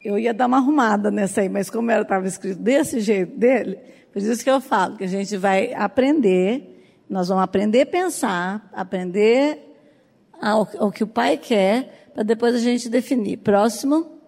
[0.03, 3.79] Eu ia dar uma arrumada nessa aí, mas como ela estava escrito desse jeito dele,
[4.11, 8.69] por isso que eu falo que a gente vai aprender, nós vamos aprender a pensar,
[8.73, 9.59] aprender
[10.41, 13.37] ao que o pai quer, para depois a gente definir.
[13.37, 14.19] Próximo.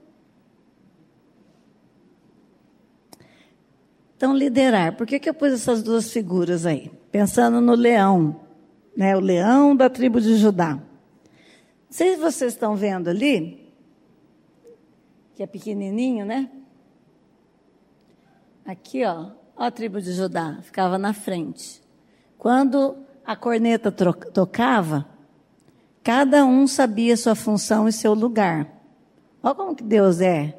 [4.15, 4.95] Então, liderar.
[4.95, 6.89] Por que, que eu pus essas duas figuras aí?
[7.11, 8.44] Pensando no leão,
[8.95, 9.15] né?
[9.15, 10.79] o leão da tribo de Judá.
[11.89, 13.73] Se vocês estão vendo ali,
[15.35, 16.49] que é pequenininho, né?
[18.65, 21.81] Aqui, ó, ó a tribo de Judá, ficava na frente.
[22.37, 25.07] Quando a corneta tocava,
[26.03, 28.69] cada um sabia sua função e seu lugar.
[29.43, 30.57] Olha como que Deus é.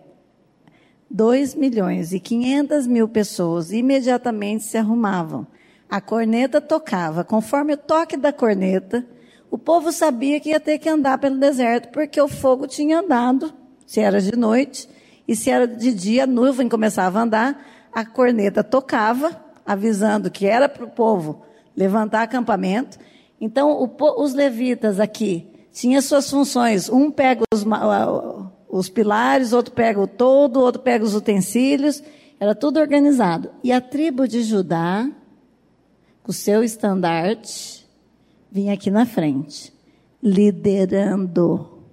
[1.10, 5.46] 2 milhões e 500 mil pessoas imediatamente se arrumavam.
[5.88, 7.24] A corneta tocava.
[7.24, 9.06] Conforme o toque da corneta,
[9.50, 13.52] o povo sabia que ia ter que andar pelo deserto, porque o fogo tinha andado
[13.86, 14.88] se era de noite,
[15.26, 20.46] e se era de dia, a nuvem começava a andar, a corneta tocava, avisando que
[20.46, 21.42] era para o povo
[21.76, 22.98] levantar acampamento.
[23.40, 26.88] Então, o, os levitas aqui tinham suas funções.
[26.88, 27.64] Um pega os,
[28.68, 32.02] os pilares, outro pega o todo, outro pega os utensílios.
[32.38, 33.50] Era tudo organizado.
[33.64, 35.08] E a tribo de Judá,
[36.26, 37.86] com o seu estandarte,
[38.50, 39.72] vinha aqui na frente,
[40.20, 41.84] liderando,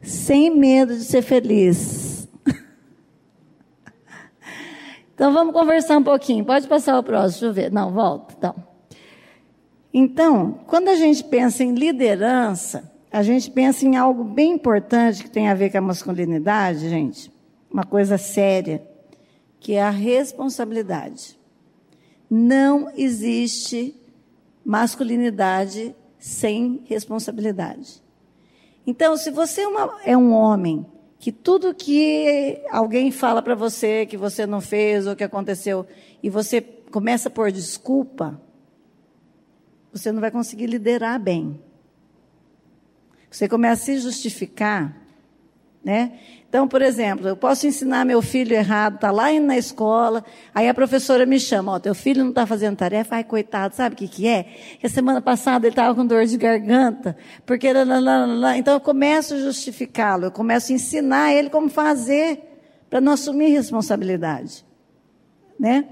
[0.00, 2.28] sem medo de ser feliz.
[5.12, 6.44] então vamos conversar um pouquinho.
[6.44, 7.72] Pode passar o próximo, deixa eu ver.
[7.72, 8.32] Não, volta.
[8.38, 8.54] Então.
[9.92, 15.28] Então, quando a gente pensa em liderança, a gente pensa em algo bem importante que
[15.28, 17.28] tem a ver com a masculinidade, gente,
[17.68, 18.86] uma coisa séria,
[19.58, 21.41] que é a responsabilidade.
[22.34, 23.94] Não existe
[24.64, 28.02] masculinidade sem responsabilidade.
[28.86, 30.86] Então, se você é, uma, é um homem
[31.18, 35.86] que tudo que alguém fala para você que você não fez ou que aconteceu
[36.22, 38.40] e você começa por desculpa,
[39.92, 41.60] você não vai conseguir liderar bem.
[43.30, 45.01] Você começa a se justificar,
[45.84, 46.12] né?
[46.48, 50.22] Então, por exemplo, eu posso ensinar meu filho errado, tá lá na escola,
[50.54, 53.94] aí a professora me chama, ó, teu filho não está fazendo tarefa, ai, coitado, sabe
[53.94, 54.44] o que que é?
[54.78, 57.16] Que a semana passada ele estava com dor de garganta,
[57.46, 57.68] porque
[58.58, 62.38] então eu começo a justificá-lo, eu começo a ensinar ele como fazer
[62.90, 64.64] para não assumir responsabilidade,
[65.58, 65.86] né?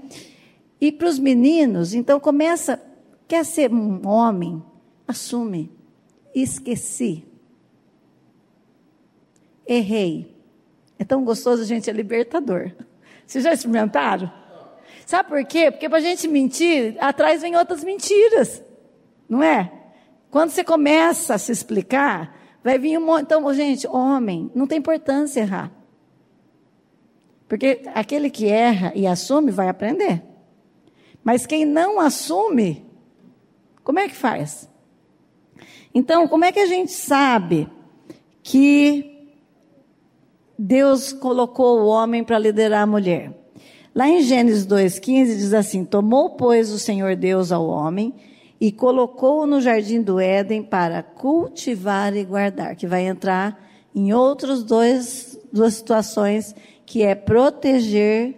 [0.79, 2.79] E para os meninos, então começa
[3.31, 4.61] Quer ser um homem?
[5.07, 5.71] Assume.
[6.35, 7.23] Esqueci.
[9.73, 10.35] Errei.
[10.99, 12.73] É tão gostoso, gente, é libertador.
[13.25, 14.29] Vocês já experimentaram?
[15.05, 15.71] Sabe por quê?
[15.71, 18.61] Porque para a gente mentir, atrás vem outras mentiras.
[19.29, 19.71] Não é?
[20.29, 23.23] Quando você começa a se explicar, vai vir um monte.
[23.23, 25.71] Então, gente, homem, não tem importância errar.
[27.47, 30.21] Porque aquele que erra e assume vai aprender.
[31.23, 32.85] Mas quem não assume,
[33.85, 34.69] como é que faz?
[35.93, 37.69] Então, como é que a gente sabe
[38.43, 39.10] que
[40.63, 43.33] Deus colocou o homem para liderar a mulher?
[43.95, 48.13] Lá em Gênesis 2,15 diz assim: Tomou, pois, o Senhor Deus ao homem
[48.59, 53.59] e colocou-o no jardim do Éden para cultivar e guardar, que vai entrar
[53.95, 55.39] em outras duas
[55.71, 58.35] situações, que é proteger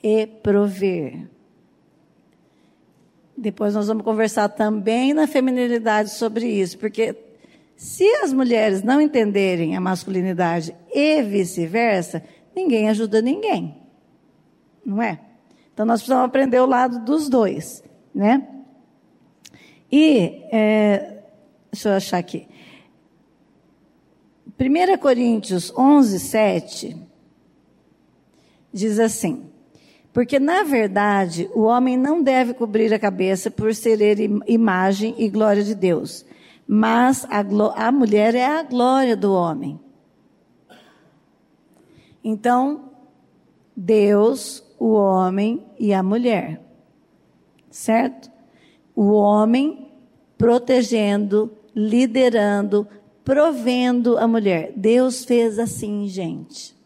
[0.00, 1.28] e prover.
[3.36, 7.16] Depois nós vamos conversar também na feminilidade sobre isso, porque
[7.82, 12.22] se as mulheres não entenderem a masculinidade e vice-versa,
[12.54, 13.76] ninguém ajuda ninguém.
[14.86, 15.18] Não é?
[15.74, 17.82] Então nós precisamos aprender o lado dos dois,
[18.14, 18.46] né?
[19.90, 21.24] E, é,
[21.72, 22.46] deixa eu achar aqui.
[24.60, 26.96] 1 Coríntios 11, 7
[28.72, 29.50] diz assim:
[30.12, 35.28] porque, na verdade, o homem não deve cobrir a cabeça por ser ele imagem e
[35.28, 36.24] glória de Deus.
[36.66, 37.40] Mas a,
[37.88, 39.80] a mulher é a glória do homem.
[42.24, 42.90] Então,
[43.76, 46.60] Deus, o homem e a mulher.
[47.70, 48.30] Certo?
[48.94, 49.90] O homem
[50.36, 52.86] protegendo, liderando,
[53.24, 54.72] provendo a mulher.
[54.76, 56.76] Deus fez assim, gente.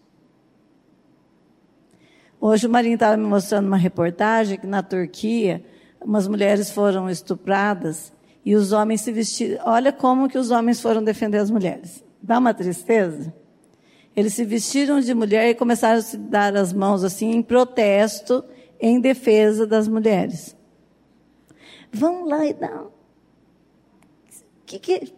[2.41, 5.65] Hoje o Marinho estava me mostrando uma reportagem que na Turquia
[6.01, 8.13] umas mulheres foram estupradas
[8.47, 9.61] e os homens se vestiram.
[9.67, 12.05] Olha como que os homens foram defender as mulheres.
[12.23, 13.35] Dá uma tristeza.
[14.15, 18.45] Eles se vestiram de mulher e começaram a se dar as mãos assim em protesto
[18.81, 20.57] em defesa das mulheres.
[21.91, 22.93] Vão lá e dão.
[24.65, 25.13] Que que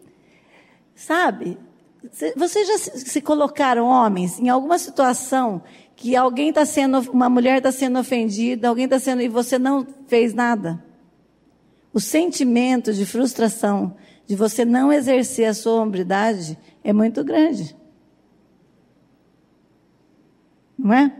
[0.95, 1.59] sabe?
[2.35, 5.63] Vocês já se colocaram homens em alguma situação
[5.95, 9.87] que alguém está sendo, uma mulher está sendo ofendida, alguém está sendo, e você não
[10.07, 10.88] fez nada.
[11.93, 13.97] O sentimento de frustração,
[14.27, 17.77] de você não exercer a sua hombridade, é muito grande.
[20.79, 21.13] Não é?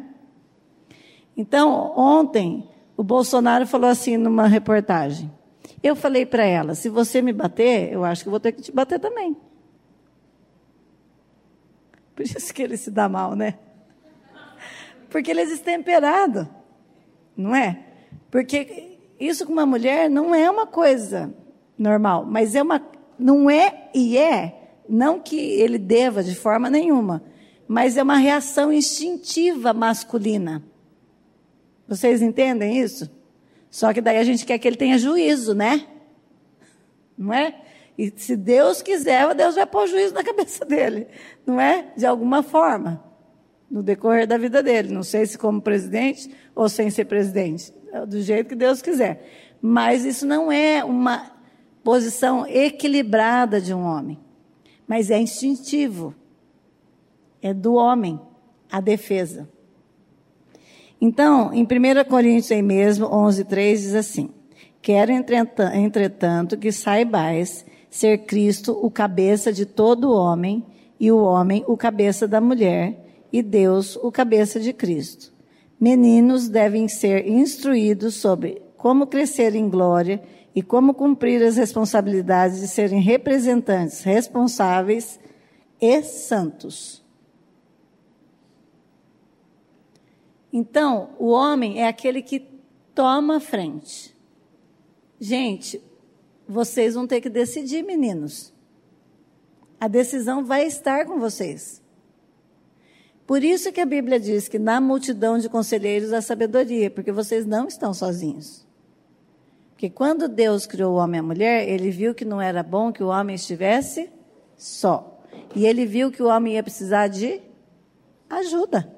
[1.37, 5.31] Então, ontem, o Bolsonaro falou assim numa reportagem.
[5.83, 8.73] Eu falei para ela: se você me bater, eu acho que vou ter que te
[8.73, 9.37] bater também.
[12.15, 13.59] Por isso que ele se dá mal, né?
[15.09, 16.49] Porque ele é destemperado,
[17.37, 17.85] não é?
[18.31, 21.35] Porque isso com uma mulher não é uma coisa
[21.77, 22.81] normal, mas é uma,
[23.19, 27.23] não é e é, não que ele deva de forma nenhuma,
[27.67, 30.63] mas é uma reação instintiva masculina.
[31.87, 33.11] Vocês entendem isso?
[33.71, 35.87] Só que daí a gente quer que ele tenha juízo, né?
[37.17, 37.55] Não é?
[37.97, 41.09] E se Deus quiser, Deus vai pôr juízo na cabeça dele,
[41.45, 41.93] não é?
[41.97, 43.05] De alguma forma.
[43.71, 44.93] no decorrer da vida dele.
[44.93, 47.73] Não sei se como presidente ou sem ser presidente,
[48.07, 49.57] do jeito que Deus quiser.
[49.61, 51.33] Mas isso não é uma
[51.83, 54.19] posição equilibrada de um homem,
[54.87, 56.15] mas é instintivo.
[57.41, 58.21] É do homem
[58.71, 59.49] a defesa.
[61.01, 64.31] Então, em 1 Coríntios aí mesmo, 11, 3, diz assim:
[64.83, 70.65] Quero, entretanto, que saibais ser Cristo o cabeça de todo homem,
[70.99, 72.99] e o homem o cabeça da mulher,
[73.33, 75.33] e Deus o cabeça de Cristo.
[75.81, 80.23] Meninos devem ser instruídos sobre como crescer em glória
[80.55, 85.21] e como cumprir as responsabilidades de serem representantes responsáveis
[85.81, 87.05] e santos.
[90.53, 92.41] Então, o homem é aquele que
[92.95, 94.17] toma a frente.
[95.21, 95.81] Gente,
[96.49, 98.53] vocês vão ter que decidir, meninos.
[99.79, 101.83] A decisão vai estar com vocês.
[103.29, 107.45] Por isso que a Bíblia diz que na multidão de conselheiros há sabedoria, porque vocês
[107.45, 108.67] não estão sozinhos.
[109.73, 112.91] Porque quando Deus criou o homem e a mulher, ele viu que não era bom
[112.91, 114.11] que o homem estivesse
[114.57, 115.21] só.
[115.55, 117.43] E ele viu que o homem ia precisar de
[118.31, 118.91] ajuda.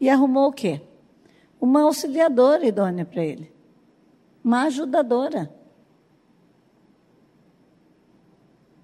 [0.00, 0.80] E arrumou o quê?
[1.60, 3.52] Uma auxiliadora idônea para ele.
[4.44, 5.52] Uma ajudadora.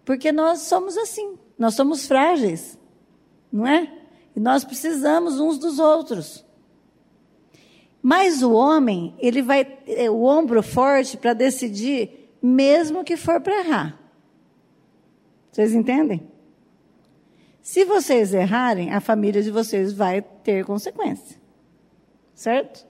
[0.05, 2.79] Porque nós somos assim, nós somos frágeis,
[3.53, 3.93] não é?
[4.35, 6.45] E nós precisamos uns dos outros.
[8.03, 13.61] Mas o homem, ele vai ter o ombro forte para decidir, mesmo que for para
[13.61, 14.01] errar.
[15.51, 16.29] Vocês entendem?
[17.63, 21.41] Se vocês errarem, a família de vocês vai ter consequência.
[22.35, 22.87] Certo?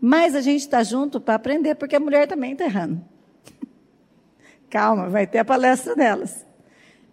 [0.00, 3.02] Mas a gente está junto para aprender, porque a mulher também está errando.
[4.74, 6.44] Calma, vai ter a palestra delas.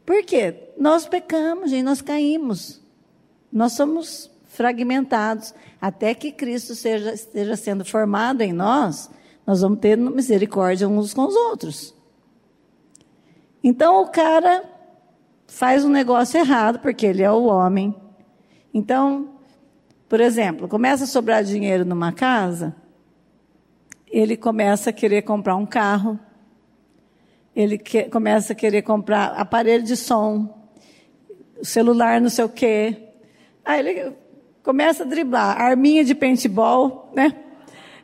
[0.04, 0.72] Por quê?
[0.80, 2.82] Nós pecamos, gente, nós caímos.
[3.54, 5.54] Nós somos fragmentados.
[5.80, 9.12] Até que Cristo seja, esteja sendo formado em nós,
[9.46, 11.94] nós vamos ter misericórdia uns com os outros.
[13.64, 14.64] Então o cara
[15.46, 17.96] faz um negócio errado, porque ele é o homem.
[18.74, 19.36] Então,
[20.10, 22.76] por exemplo, começa a sobrar dinheiro numa casa,
[24.08, 26.20] ele começa a querer comprar um carro,
[27.56, 30.70] ele que, começa a querer comprar aparelho de som,
[31.62, 32.98] celular não sei o quê.
[33.64, 34.14] Aí ele
[34.64, 37.36] começa a driblar, arminha de paintball, né?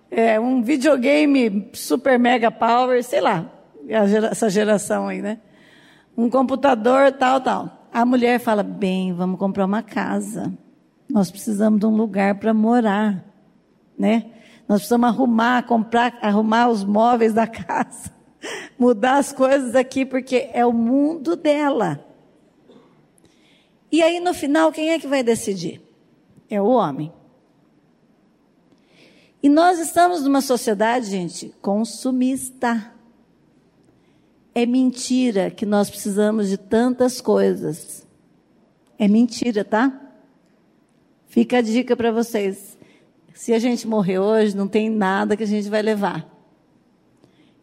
[0.09, 3.51] É, um videogame super mega power, sei lá,
[4.31, 5.39] essa geração aí, né?
[6.15, 7.87] Um computador, tal, tal.
[7.91, 10.53] A mulher fala, bem, vamos comprar uma casa.
[11.09, 13.23] Nós precisamos de um lugar para morar,
[13.97, 14.25] né?
[14.67, 18.11] Nós precisamos arrumar, comprar, arrumar os móveis da casa,
[18.77, 22.05] mudar as coisas aqui, porque é o mundo dela.
[23.91, 25.87] E aí, no final, quem é que vai decidir?
[26.49, 27.11] é o homem.
[29.41, 32.91] E nós estamos numa sociedade, gente, consumista.
[34.53, 38.05] É mentira que nós precisamos de tantas coisas.
[38.97, 40.01] É mentira, tá?
[41.27, 42.77] Fica a dica para vocês.
[43.33, 46.27] Se a gente morrer hoje, não tem nada que a gente vai levar.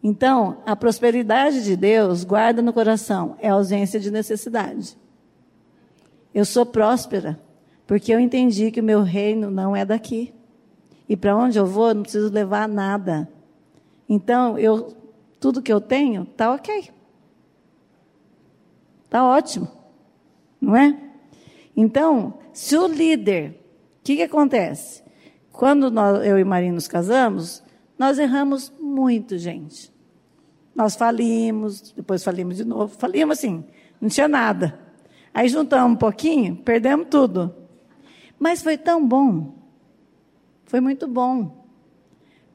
[0.07, 4.95] Então, a prosperidade de Deus, guarda no coração, é ausência de necessidade.
[6.31, 7.41] Eu sou próspera.
[7.87, 10.31] Porque eu entendi que o meu reino não é daqui.
[11.09, 13.27] E para onde eu vou, não preciso levar nada.
[14.07, 14.95] Então, eu,
[15.39, 16.91] tudo que eu tenho está ok.
[19.05, 19.67] Está ótimo.
[20.61, 20.95] Não é?
[21.75, 23.59] Então, se o líder,
[24.01, 25.01] o que, que acontece?
[25.51, 27.63] Quando nós, eu e Marinho nos casamos,
[27.97, 29.94] nós erramos muito, gente.
[30.75, 32.93] Nós falimos, depois falimos de novo.
[32.97, 33.63] Falimos assim,
[34.01, 34.77] não tinha nada.
[35.33, 37.55] Aí juntamos um pouquinho, perdemos tudo.
[38.37, 39.55] Mas foi tão bom.
[40.65, 41.65] Foi muito bom.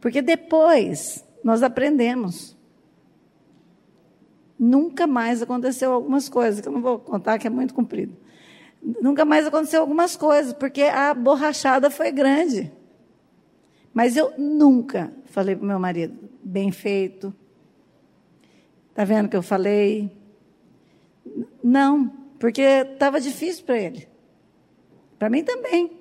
[0.00, 2.56] Porque depois nós aprendemos.
[4.58, 8.14] Nunca mais aconteceu algumas coisas, que eu não vou contar, que é muito comprido.
[8.82, 12.70] Nunca mais aconteceu algumas coisas, porque a borrachada foi grande.
[13.92, 17.34] Mas eu nunca falei para o meu marido, bem feito.
[19.00, 20.14] Está vendo o que eu falei?
[21.64, 24.06] Não, porque estava difícil para ele.
[25.18, 25.98] Para mim também.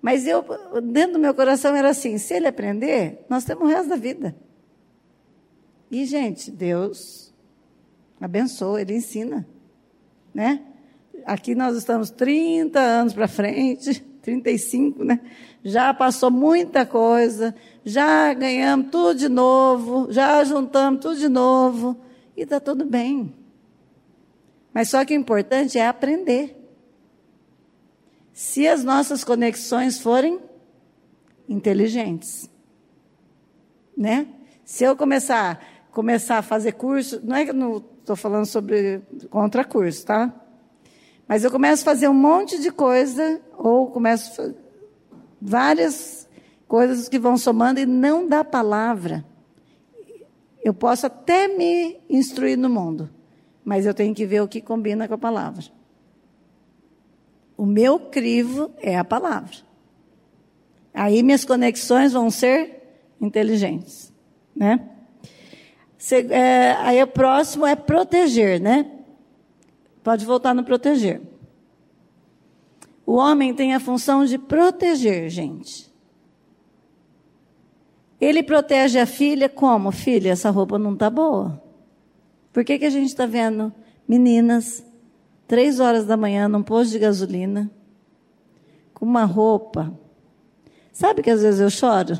[0.00, 0.44] Mas eu,
[0.80, 4.36] dentro do meu coração era assim: se ele aprender, nós temos o resto da vida.
[5.90, 7.34] E, gente, Deus
[8.20, 9.44] abençoa, Ele ensina.
[10.32, 10.62] Né?
[11.26, 15.18] Aqui nós estamos 30 anos para frente, 35, né?
[15.64, 17.52] Já passou muita coisa,
[17.84, 22.00] já ganhamos tudo de novo, já juntamos tudo de novo,
[22.38, 23.34] e está tudo bem.
[24.72, 26.56] Mas só que o importante é aprender.
[28.32, 30.38] Se as nossas conexões forem
[31.48, 32.48] inteligentes,
[33.96, 34.28] né?
[34.64, 35.60] Se eu começar
[35.90, 40.32] começar a fazer curso, não é que não estou falando sobre contra curso, tá?
[41.26, 44.54] Mas eu começo a fazer um monte de coisa ou começo
[45.42, 46.28] várias
[46.68, 49.24] coisas que vão somando e não dá palavra.
[50.62, 53.08] Eu posso até me instruir no mundo,
[53.64, 55.64] mas eu tenho que ver o que combina com a palavra.
[57.56, 59.56] O meu crivo é a palavra.
[60.92, 62.82] Aí minhas conexões vão ser
[63.20, 64.12] inteligentes,
[64.54, 64.88] né?
[66.30, 68.90] é, aí o próximo é proteger, né?
[70.02, 71.20] Pode voltar no proteger.
[73.04, 75.87] O homem tem a função de proteger, gente.
[78.20, 79.92] Ele protege a filha como?
[79.92, 81.62] Filha, essa roupa não está boa.
[82.52, 83.72] Por que, que a gente está vendo
[84.08, 84.84] meninas,
[85.46, 87.70] três horas da manhã, num posto de gasolina,
[88.92, 89.96] com uma roupa?
[90.92, 92.18] Sabe que às vezes eu choro?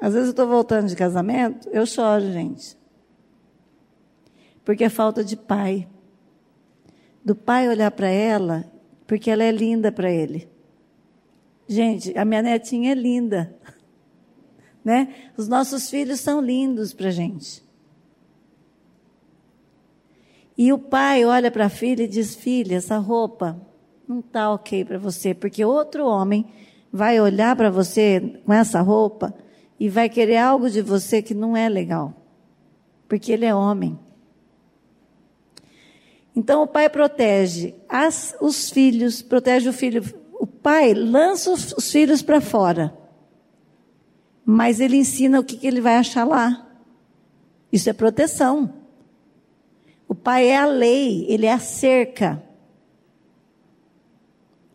[0.00, 2.76] Às vezes eu estou voltando de casamento, eu choro, gente.
[4.64, 5.88] Porque é falta de pai.
[7.24, 8.70] Do pai olhar para ela,
[9.06, 10.48] porque ela é linda para ele.
[11.66, 13.56] Gente, a minha netinha é linda.
[14.84, 15.30] Né?
[15.36, 17.64] Os nossos filhos são lindos para a gente.
[20.56, 23.60] E o pai olha para a filha e diz: Filha, essa roupa
[24.06, 26.46] não está ok para você, porque outro homem
[26.92, 29.34] vai olhar para você com essa roupa
[29.80, 32.14] e vai querer algo de você que não é legal,
[33.08, 33.98] porque ele é homem.
[36.36, 40.02] Então o pai protege as, os filhos, protege o filho.
[40.32, 42.96] O pai lança os filhos para fora,
[44.44, 46.66] mas ele ensina o que, que ele vai achar lá.
[47.72, 48.72] Isso é proteção.
[50.06, 52.42] O pai é a lei, ele é a cerca.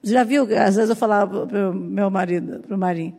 [0.02, 0.44] Já viu?
[0.58, 3.18] Às vezes eu falava para o meu marido, para o Marinho.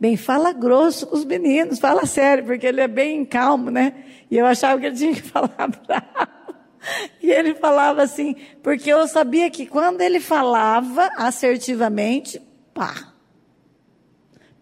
[0.00, 4.04] Bem, fala grosso com os meninos, fala sério, porque ele é bem calmo, né?
[4.30, 6.38] E eu achava que ele tinha que falar bravo.
[7.20, 12.40] E ele falava assim, porque eu sabia que quando ele falava assertivamente,
[12.72, 13.12] pá.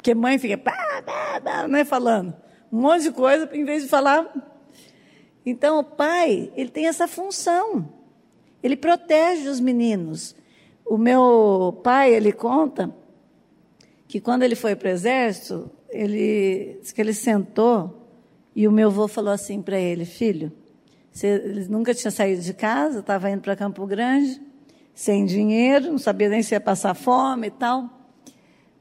[0.06, 2.32] Porque mãe fica, pá, pá, pá, não é falando.
[2.72, 4.32] Um monte de coisa, em vez de falar.
[5.44, 7.88] Então, o pai, ele tem essa função.
[8.62, 10.36] Ele protege os meninos.
[10.84, 12.94] O meu pai, ele conta
[14.06, 18.08] que quando ele foi para o exército, ele que ele sentou
[18.54, 20.52] e o meu avô falou assim para ele, filho,
[21.10, 24.40] você, ele nunca tinha saído de casa, estava indo para Campo Grande,
[24.94, 27.95] sem dinheiro, não sabia nem se ia passar fome e tal.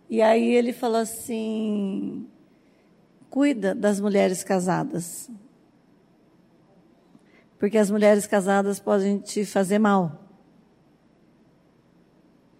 [0.10, 2.28] E aí ele falou assim:
[3.30, 5.30] cuida das mulheres casadas.
[7.60, 10.26] Porque as mulheres casadas podem te fazer mal.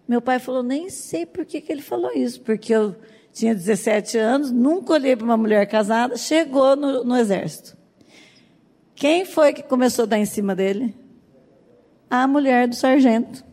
[0.08, 2.94] Meu pai falou, nem sei por que, que ele falou isso, porque eu
[3.32, 7.76] tinha 17 anos, nunca olhei para uma mulher casada, chegou no, no exército.
[8.94, 10.94] Quem foi que começou a dar em cima dele?
[12.08, 13.44] A mulher do sargento.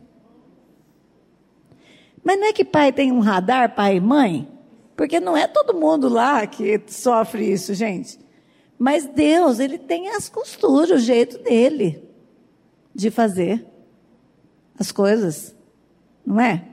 [2.24, 4.48] Mas não é que pai tem um radar, pai e mãe?
[4.96, 8.18] Porque não é todo mundo lá que sofre isso, gente.
[8.78, 12.02] Mas Deus, ele tem as costuras, o jeito dele
[12.94, 13.64] de fazer
[14.78, 15.54] as coisas
[16.24, 16.64] não é?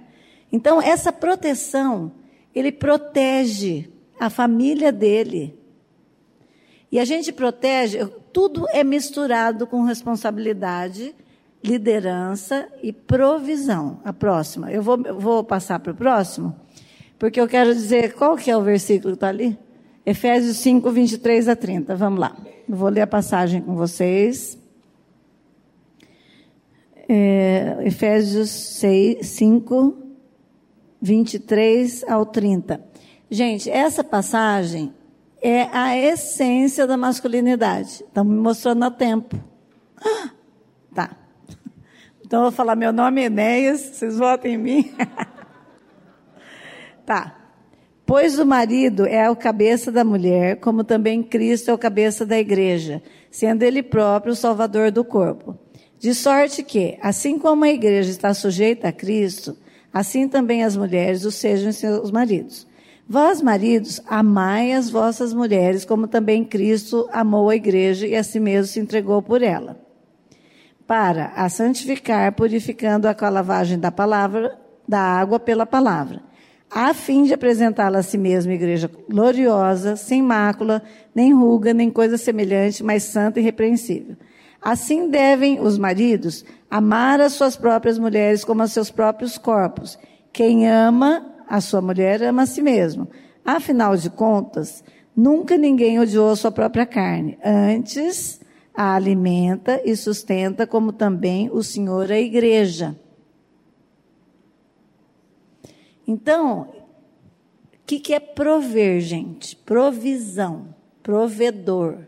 [0.51, 2.11] Então, essa proteção,
[2.53, 3.89] ele protege
[4.19, 5.57] a família dele.
[6.91, 11.15] E a gente protege, tudo é misturado com responsabilidade,
[11.63, 13.99] liderança e provisão.
[14.03, 14.71] A próxima.
[14.71, 16.55] Eu vou, eu vou passar para o próximo,
[17.19, 19.57] porque eu quero dizer qual que é o versículo que está ali?
[20.05, 21.95] Efésios 5, 23 a 30.
[21.95, 22.35] Vamos lá.
[22.67, 24.59] Eu vou ler a passagem com vocês
[27.13, 29.97] é, Efésios 6, 5,
[31.01, 32.81] 23 ao 30.
[33.29, 34.93] Gente, essa passagem
[35.41, 38.05] é a essência da masculinidade.
[38.07, 39.37] Estamos me mostrando a tempo.
[40.93, 41.20] Tá.
[42.31, 44.93] Então eu vou falar meu nome é Enéas, vocês votem em mim.
[47.05, 47.35] tá.
[48.05, 52.39] Pois o marido é o cabeça da mulher, como também Cristo é o cabeça da
[52.39, 55.59] igreja, sendo ele próprio o salvador do corpo.
[55.99, 59.57] De sorte que, assim como a igreja está sujeita a Cristo,
[59.93, 62.65] assim também as mulheres o sejam seus maridos.
[63.09, 68.39] Vós, maridos, amai as vossas mulheres, como também Cristo amou a igreja e a si
[68.39, 69.90] mesmo se entregou por ela.
[70.91, 76.21] Para a santificar, purificando-a com a lavagem da palavra, da água pela palavra,
[76.69, 80.83] a fim de apresentá-la a si mesma igreja gloriosa, sem mácula,
[81.15, 84.17] nem ruga, nem coisa semelhante, mas santa e repreensível.
[84.61, 89.97] Assim devem os maridos amar as suas próprias mulheres como os seus próprios corpos.
[90.33, 93.07] Quem ama a sua mulher ama a si mesmo.
[93.45, 94.83] Afinal de contas,
[95.15, 97.37] nunca ninguém odiou a sua própria carne.
[97.41, 98.41] Antes,
[98.73, 102.95] a alimenta e sustenta, como também o Senhor a igreja.
[106.07, 109.55] Então, o que, que é prover, gente?
[109.55, 111.99] Provisão, provedor.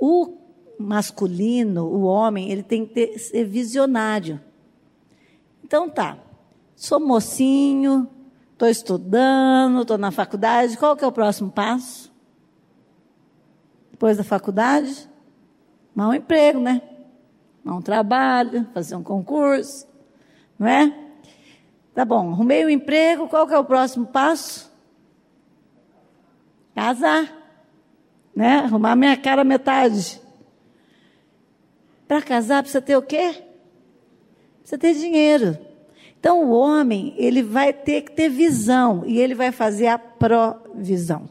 [0.00, 0.34] O
[0.78, 4.40] masculino, o homem, ele tem que ter, ser visionário.
[5.64, 6.18] Então tá,
[6.76, 8.08] sou mocinho,
[8.52, 12.13] estou estudando, estou na faculdade, qual que é o próximo passo?
[13.94, 15.08] Depois da faculdade?
[15.96, 16.82] Arrumar um emprego, né?
[17.64, 19.86] Arrumar um trabalho, fazer um concurso,
[20.58, 20.92] não é?
[21.94, 24.68] Tá bom, arrumei o um emprego, qual que é o próximo passo?
[26.74, 27.44] Casar
[28.34, 28.56] né?
[28.56, 30.20] Arrumar minha cara metade.
[32.08, 33.44] Para casar precisa ter o quê?
[34.58, 35.56] Precisa ter dinheiro.
[36.18, 41.30] Então o homem, ele vai ter que ter visão e ele vai fazer a provisão.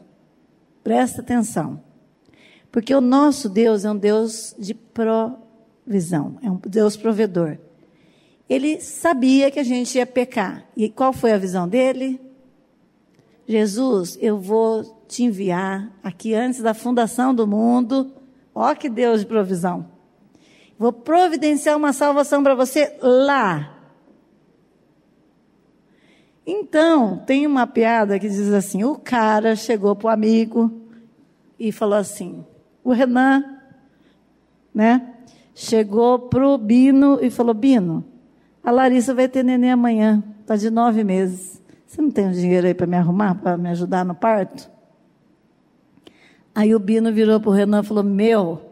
[0.82, 1.82] Presta atenção.
[2.74, 7.56] Porque o nosso Deus é um Deus de provisão, é um Deus provedor.
[8.50, 10.66] Ele sabia que a gente ia pecar.
[10.76, 12.20] E qual foi a visão dele?
[13.46, 18.12] Jesus, eu vou te enviar aqui antes da fundação do mundo.
[18.52, 19.88] Ó que Deus de provisão.
[20.76, 23.78] Vou providenciar uma salvação para você lá.
[26.44, 30.72] Então, tem uma piada que diz assim: o cara chegou para o amigo
[31.56, 32.44] e falou assim:
[32.84, 33.42] o Renan,
[34.72, 35.14] né?
[35.54, 38.04] Chegou para o Bino e falou: Bino,
[38.62, 41.62] a Larissa vai ter neném amanhã, está de nove meses.
[41.86, 44.70] Você não tem dinheiro aí para me arrumar, para me ajudar no parto?
[46.54, 48.70] Aí o Bino virou para o Renan e falou: Meu,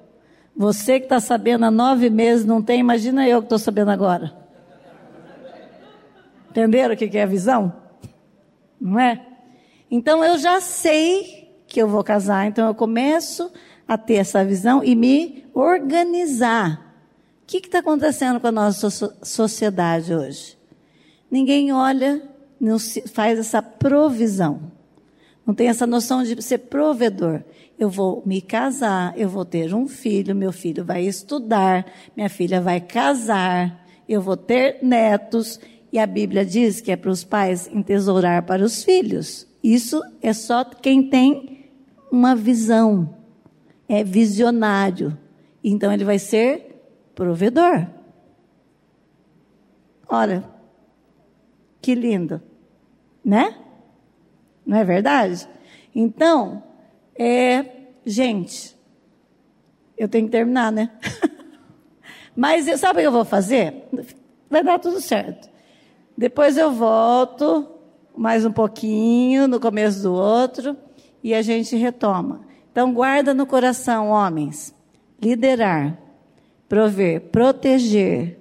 [0.54, 4.36] você que está sabendo há nove meses não tem, imagina eu que estou sabendo agora.
[6.50, 7.72] Entenderam o que é a visão?
[8.78, 9.24] Não é?
[9.90, 13.50] Então eu já sei que eu vou casar, então eu começo
[13.94, 16.94] a ter essa visão e me organizar.
[17.42, 18.88] O que está acontecendo com a nossa
[19.22, 20.56] sociedade hoje?
[21.30, 22.22] Ninguém olha,
[22.60, 24.72] não faz essa provisão.
[25.46, 27.42] Não tem essa noção de ser provedor
[27.82, 31.84] eu vou me casar, eu vou ter um filho, meu filho vai estudar,
[32.16, 35.58] minha filha vai casar, eu vou ter netos.
[35.92, 39.48] E a Bíblia diz que é para os pais entesourar para os filhos.
[39.62, 41.70] Isso é só quem tem
[42.10, 43.12] uma visão,
[43.92, 45.18] é visionário.
[45.62, 46.82] Então ele vai ser
[47.14, 47.86] provedor.
[50.08, 50.42] Olha,
[51.80, 52.40] que lindo,
[53.22, 53.54] né?
[54.64, 55.46] Não é verdade?
[55.94, 56.62] Então,
[57.14, 57.66] é,
[58.06, 58.74] gente,
[59.98, 60.90] eu tenho que terminar, né?
[62.34, 63.88] Mas sabe o que eu vou fazer?
[64.48, 65.50] Vai dar tudo certo.
[66.16, 67.68] Depois eu volto
[68.16, 70.74] mais um pouquinho no começo do outro
[71.22, 72.51] e a gente retoma.
[72.72, 74.74] Então guarda no coração, homens,
[75.20, 75.98] liderar,
[76.66, 78.40] prover, proteger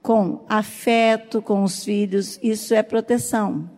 [0.00, 3.68] com afeto com os filhos, isso é proteção.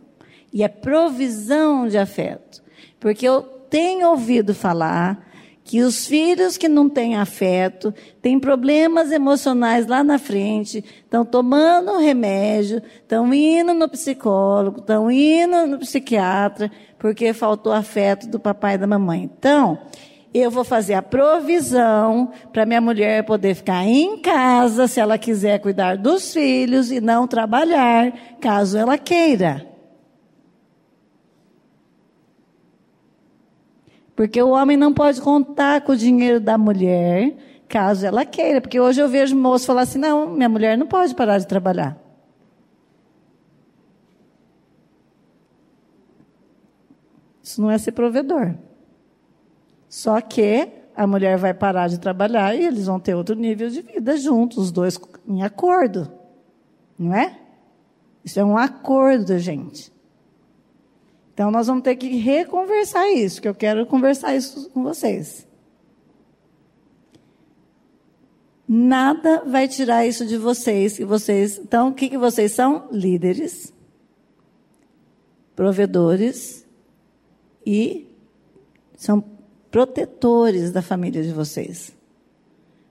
[0.53, 2.63] E é provisão de afeto.
[3.01, 5.27] Porque eu tem ouvido falar
[5.65, 11.99] que os filhos que não têm afeto têm problemas emocionais lá na frente, estão tomando
[11.99, 16.71] remédio, estão indo no psicólogo, estão indo no psiquiatra,
[17.03, 19.25] porque faltou afeto do papai e da mamãe.
[19.25, 19.77] Então,
[20.33, 25.59] eu vou fazer a provisão para minha mulher poder ficar em casa, se ela quiser
[25.59, 29.67] cuidar dos filhos e não trabalhar, caso ela queira.
[34.15, 37.35] Porque o homem não pode contar com o dinheiro da mulher,
[37.69, 38.61] caso ela queira.
[38.61, 42.02] Porque hoje eu vejo moço falar assim: não, minha mulher não pode parar de trabalhar.
[47.43, 48.55] Isso não é ser provedor.
[49.89, 53.83] Só que a mulher vai parar de trabalhar e eles vão ter outro nível de
[53.83, 56.11] vida juntos, os dois em acordo.
[56.99, 57.39] Não é?
[58.25, 59.93] Isso é um acordo, gente.
[61.35, 65.47] Então nós vamos ter que reconversar isso, que eu quero conversar isso com vocês.
[68.69, 72.89] Nada vai tirar isso de vocês, que vocês, então o que, que vocês são?
[72.91, 73.73] Líderes,
[75.55, 76.63] provedores
[77.65, 78.07] e
[78.97, 79.23] são
[79.71, 81.93] protetores da família de vocês.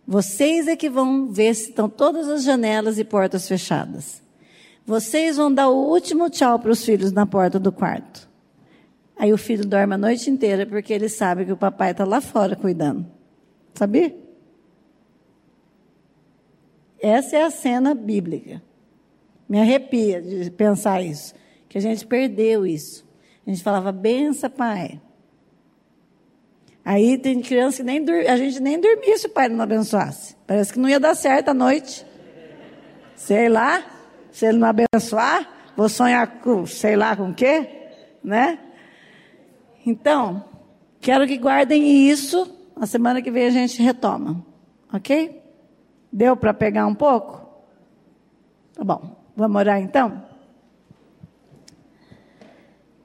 [0.05, 4.21] Vocês é que vão ver se estão todas as janelas e portas fechadas.
[4.85, 8.29] Vocês vão dar o último tchau para os filhos na porta do quarto.
[9.15, 12.19] Aí o filho dorme a noite inteira porque ele sabe que o papai está lá
[12.19, 13.05] fora cuidando.
[13.75, 14.15] Sabia?
[16.99, 18.61] Essa é a cena bíblica.
[19.47, 21.33] Me arrepia de pensar isso,
[21.69, 23.05] que a gente perdeu isso.
[23.51, 25.01] A gente falava, bença, pai.
[26.85, 30.37] Aí tem criança que nem a gente nem dormia se o pai não abençoasse.
[30.47, 32.05] Parece que não ia dar certo à noite.
[33.13, 33.83] Sei lá,
[34.31, 37.89] se ele não abençoar, vou sonhar com, sei lá com o quê,
[38.23, 38.57] né?
[39.85, 40.45] Então,
[41.01, 42.57] quero que guardem isso.
[42.73, 44.45] A semana que vem a gente retoma,
[44.93, 45.43] ok?
[46.09, 47.45] Deu para pegar um pouco?
[48.73, 49.21] Tá bom.
[49.35, 50.30] Vamos orar então?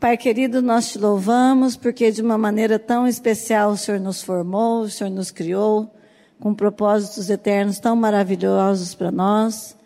[0.06, 4.82] Pai querido, nós te louvamos porque de uma maneira tão especial o Senhor nos formou,
[4.82, 5.92] o Senhor nos criou
[6.38, 9.76] com propósitos eternos tão maravilhosos para nós.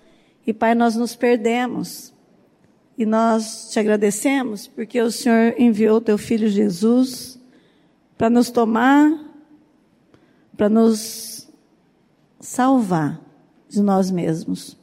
[0.47, 2.13] E Pai, nós nos perdemos.
[2.99, 7.41] E nós te agradecemos porque o Senhor enviou teu filho Jesus
[8.19, 9.11] para nos tomar,
[10.55, 11.51] para nos
[12.39, 13.19] salvar
[13.71, 14.77] de nós mesmos.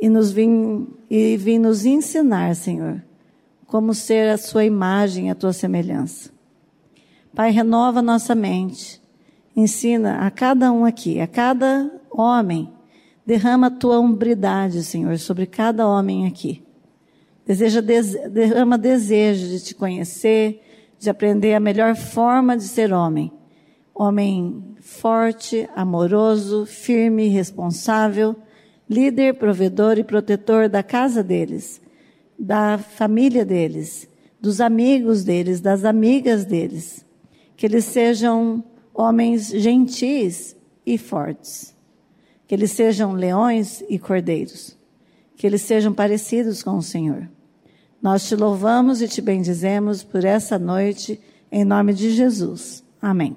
[0.00, 3.04] E nos vim, e vim nos ensinar, Senhor,
[3.72, 6.30] como ser a sua imagem, a tua semelhança.
[7.34, 9.00] Pai, renova nossa mente.
[9.56, 12.70] Ensina a cada um aqui, a cada homem,
[13.24, 16.62] derrama a tua umbridade, Senhor, sobre cada homem aqui.
[17.46, 20.60] Deseja, derrama desejo de te conhecer,
[20.98, 23.32] de aprender a melhor forma de ser homem.
[23.94, 28.36] Homem forte, amoroso, firme, responsável,
[28.86, 31.80] líder, provedor e protetor da casa deles,
[32.42, 34.08] da família deles,
[34.40, 37.06] dos amigos deles, das amigas deles.
[37.56, 41.72] Que eles sejam homens gentis e fortes.
[42.48, 44.76] Que eles sejam leões e cordeiros.
[45.36, 47.30] Que eles sejam parecidos com o Senhor.
[48.02, 51.20] Nós te louvamos e te bendizemos por essa noite,
[51.50, 52.82] em nome de Jesus.
[53.00, 53.36] Amém.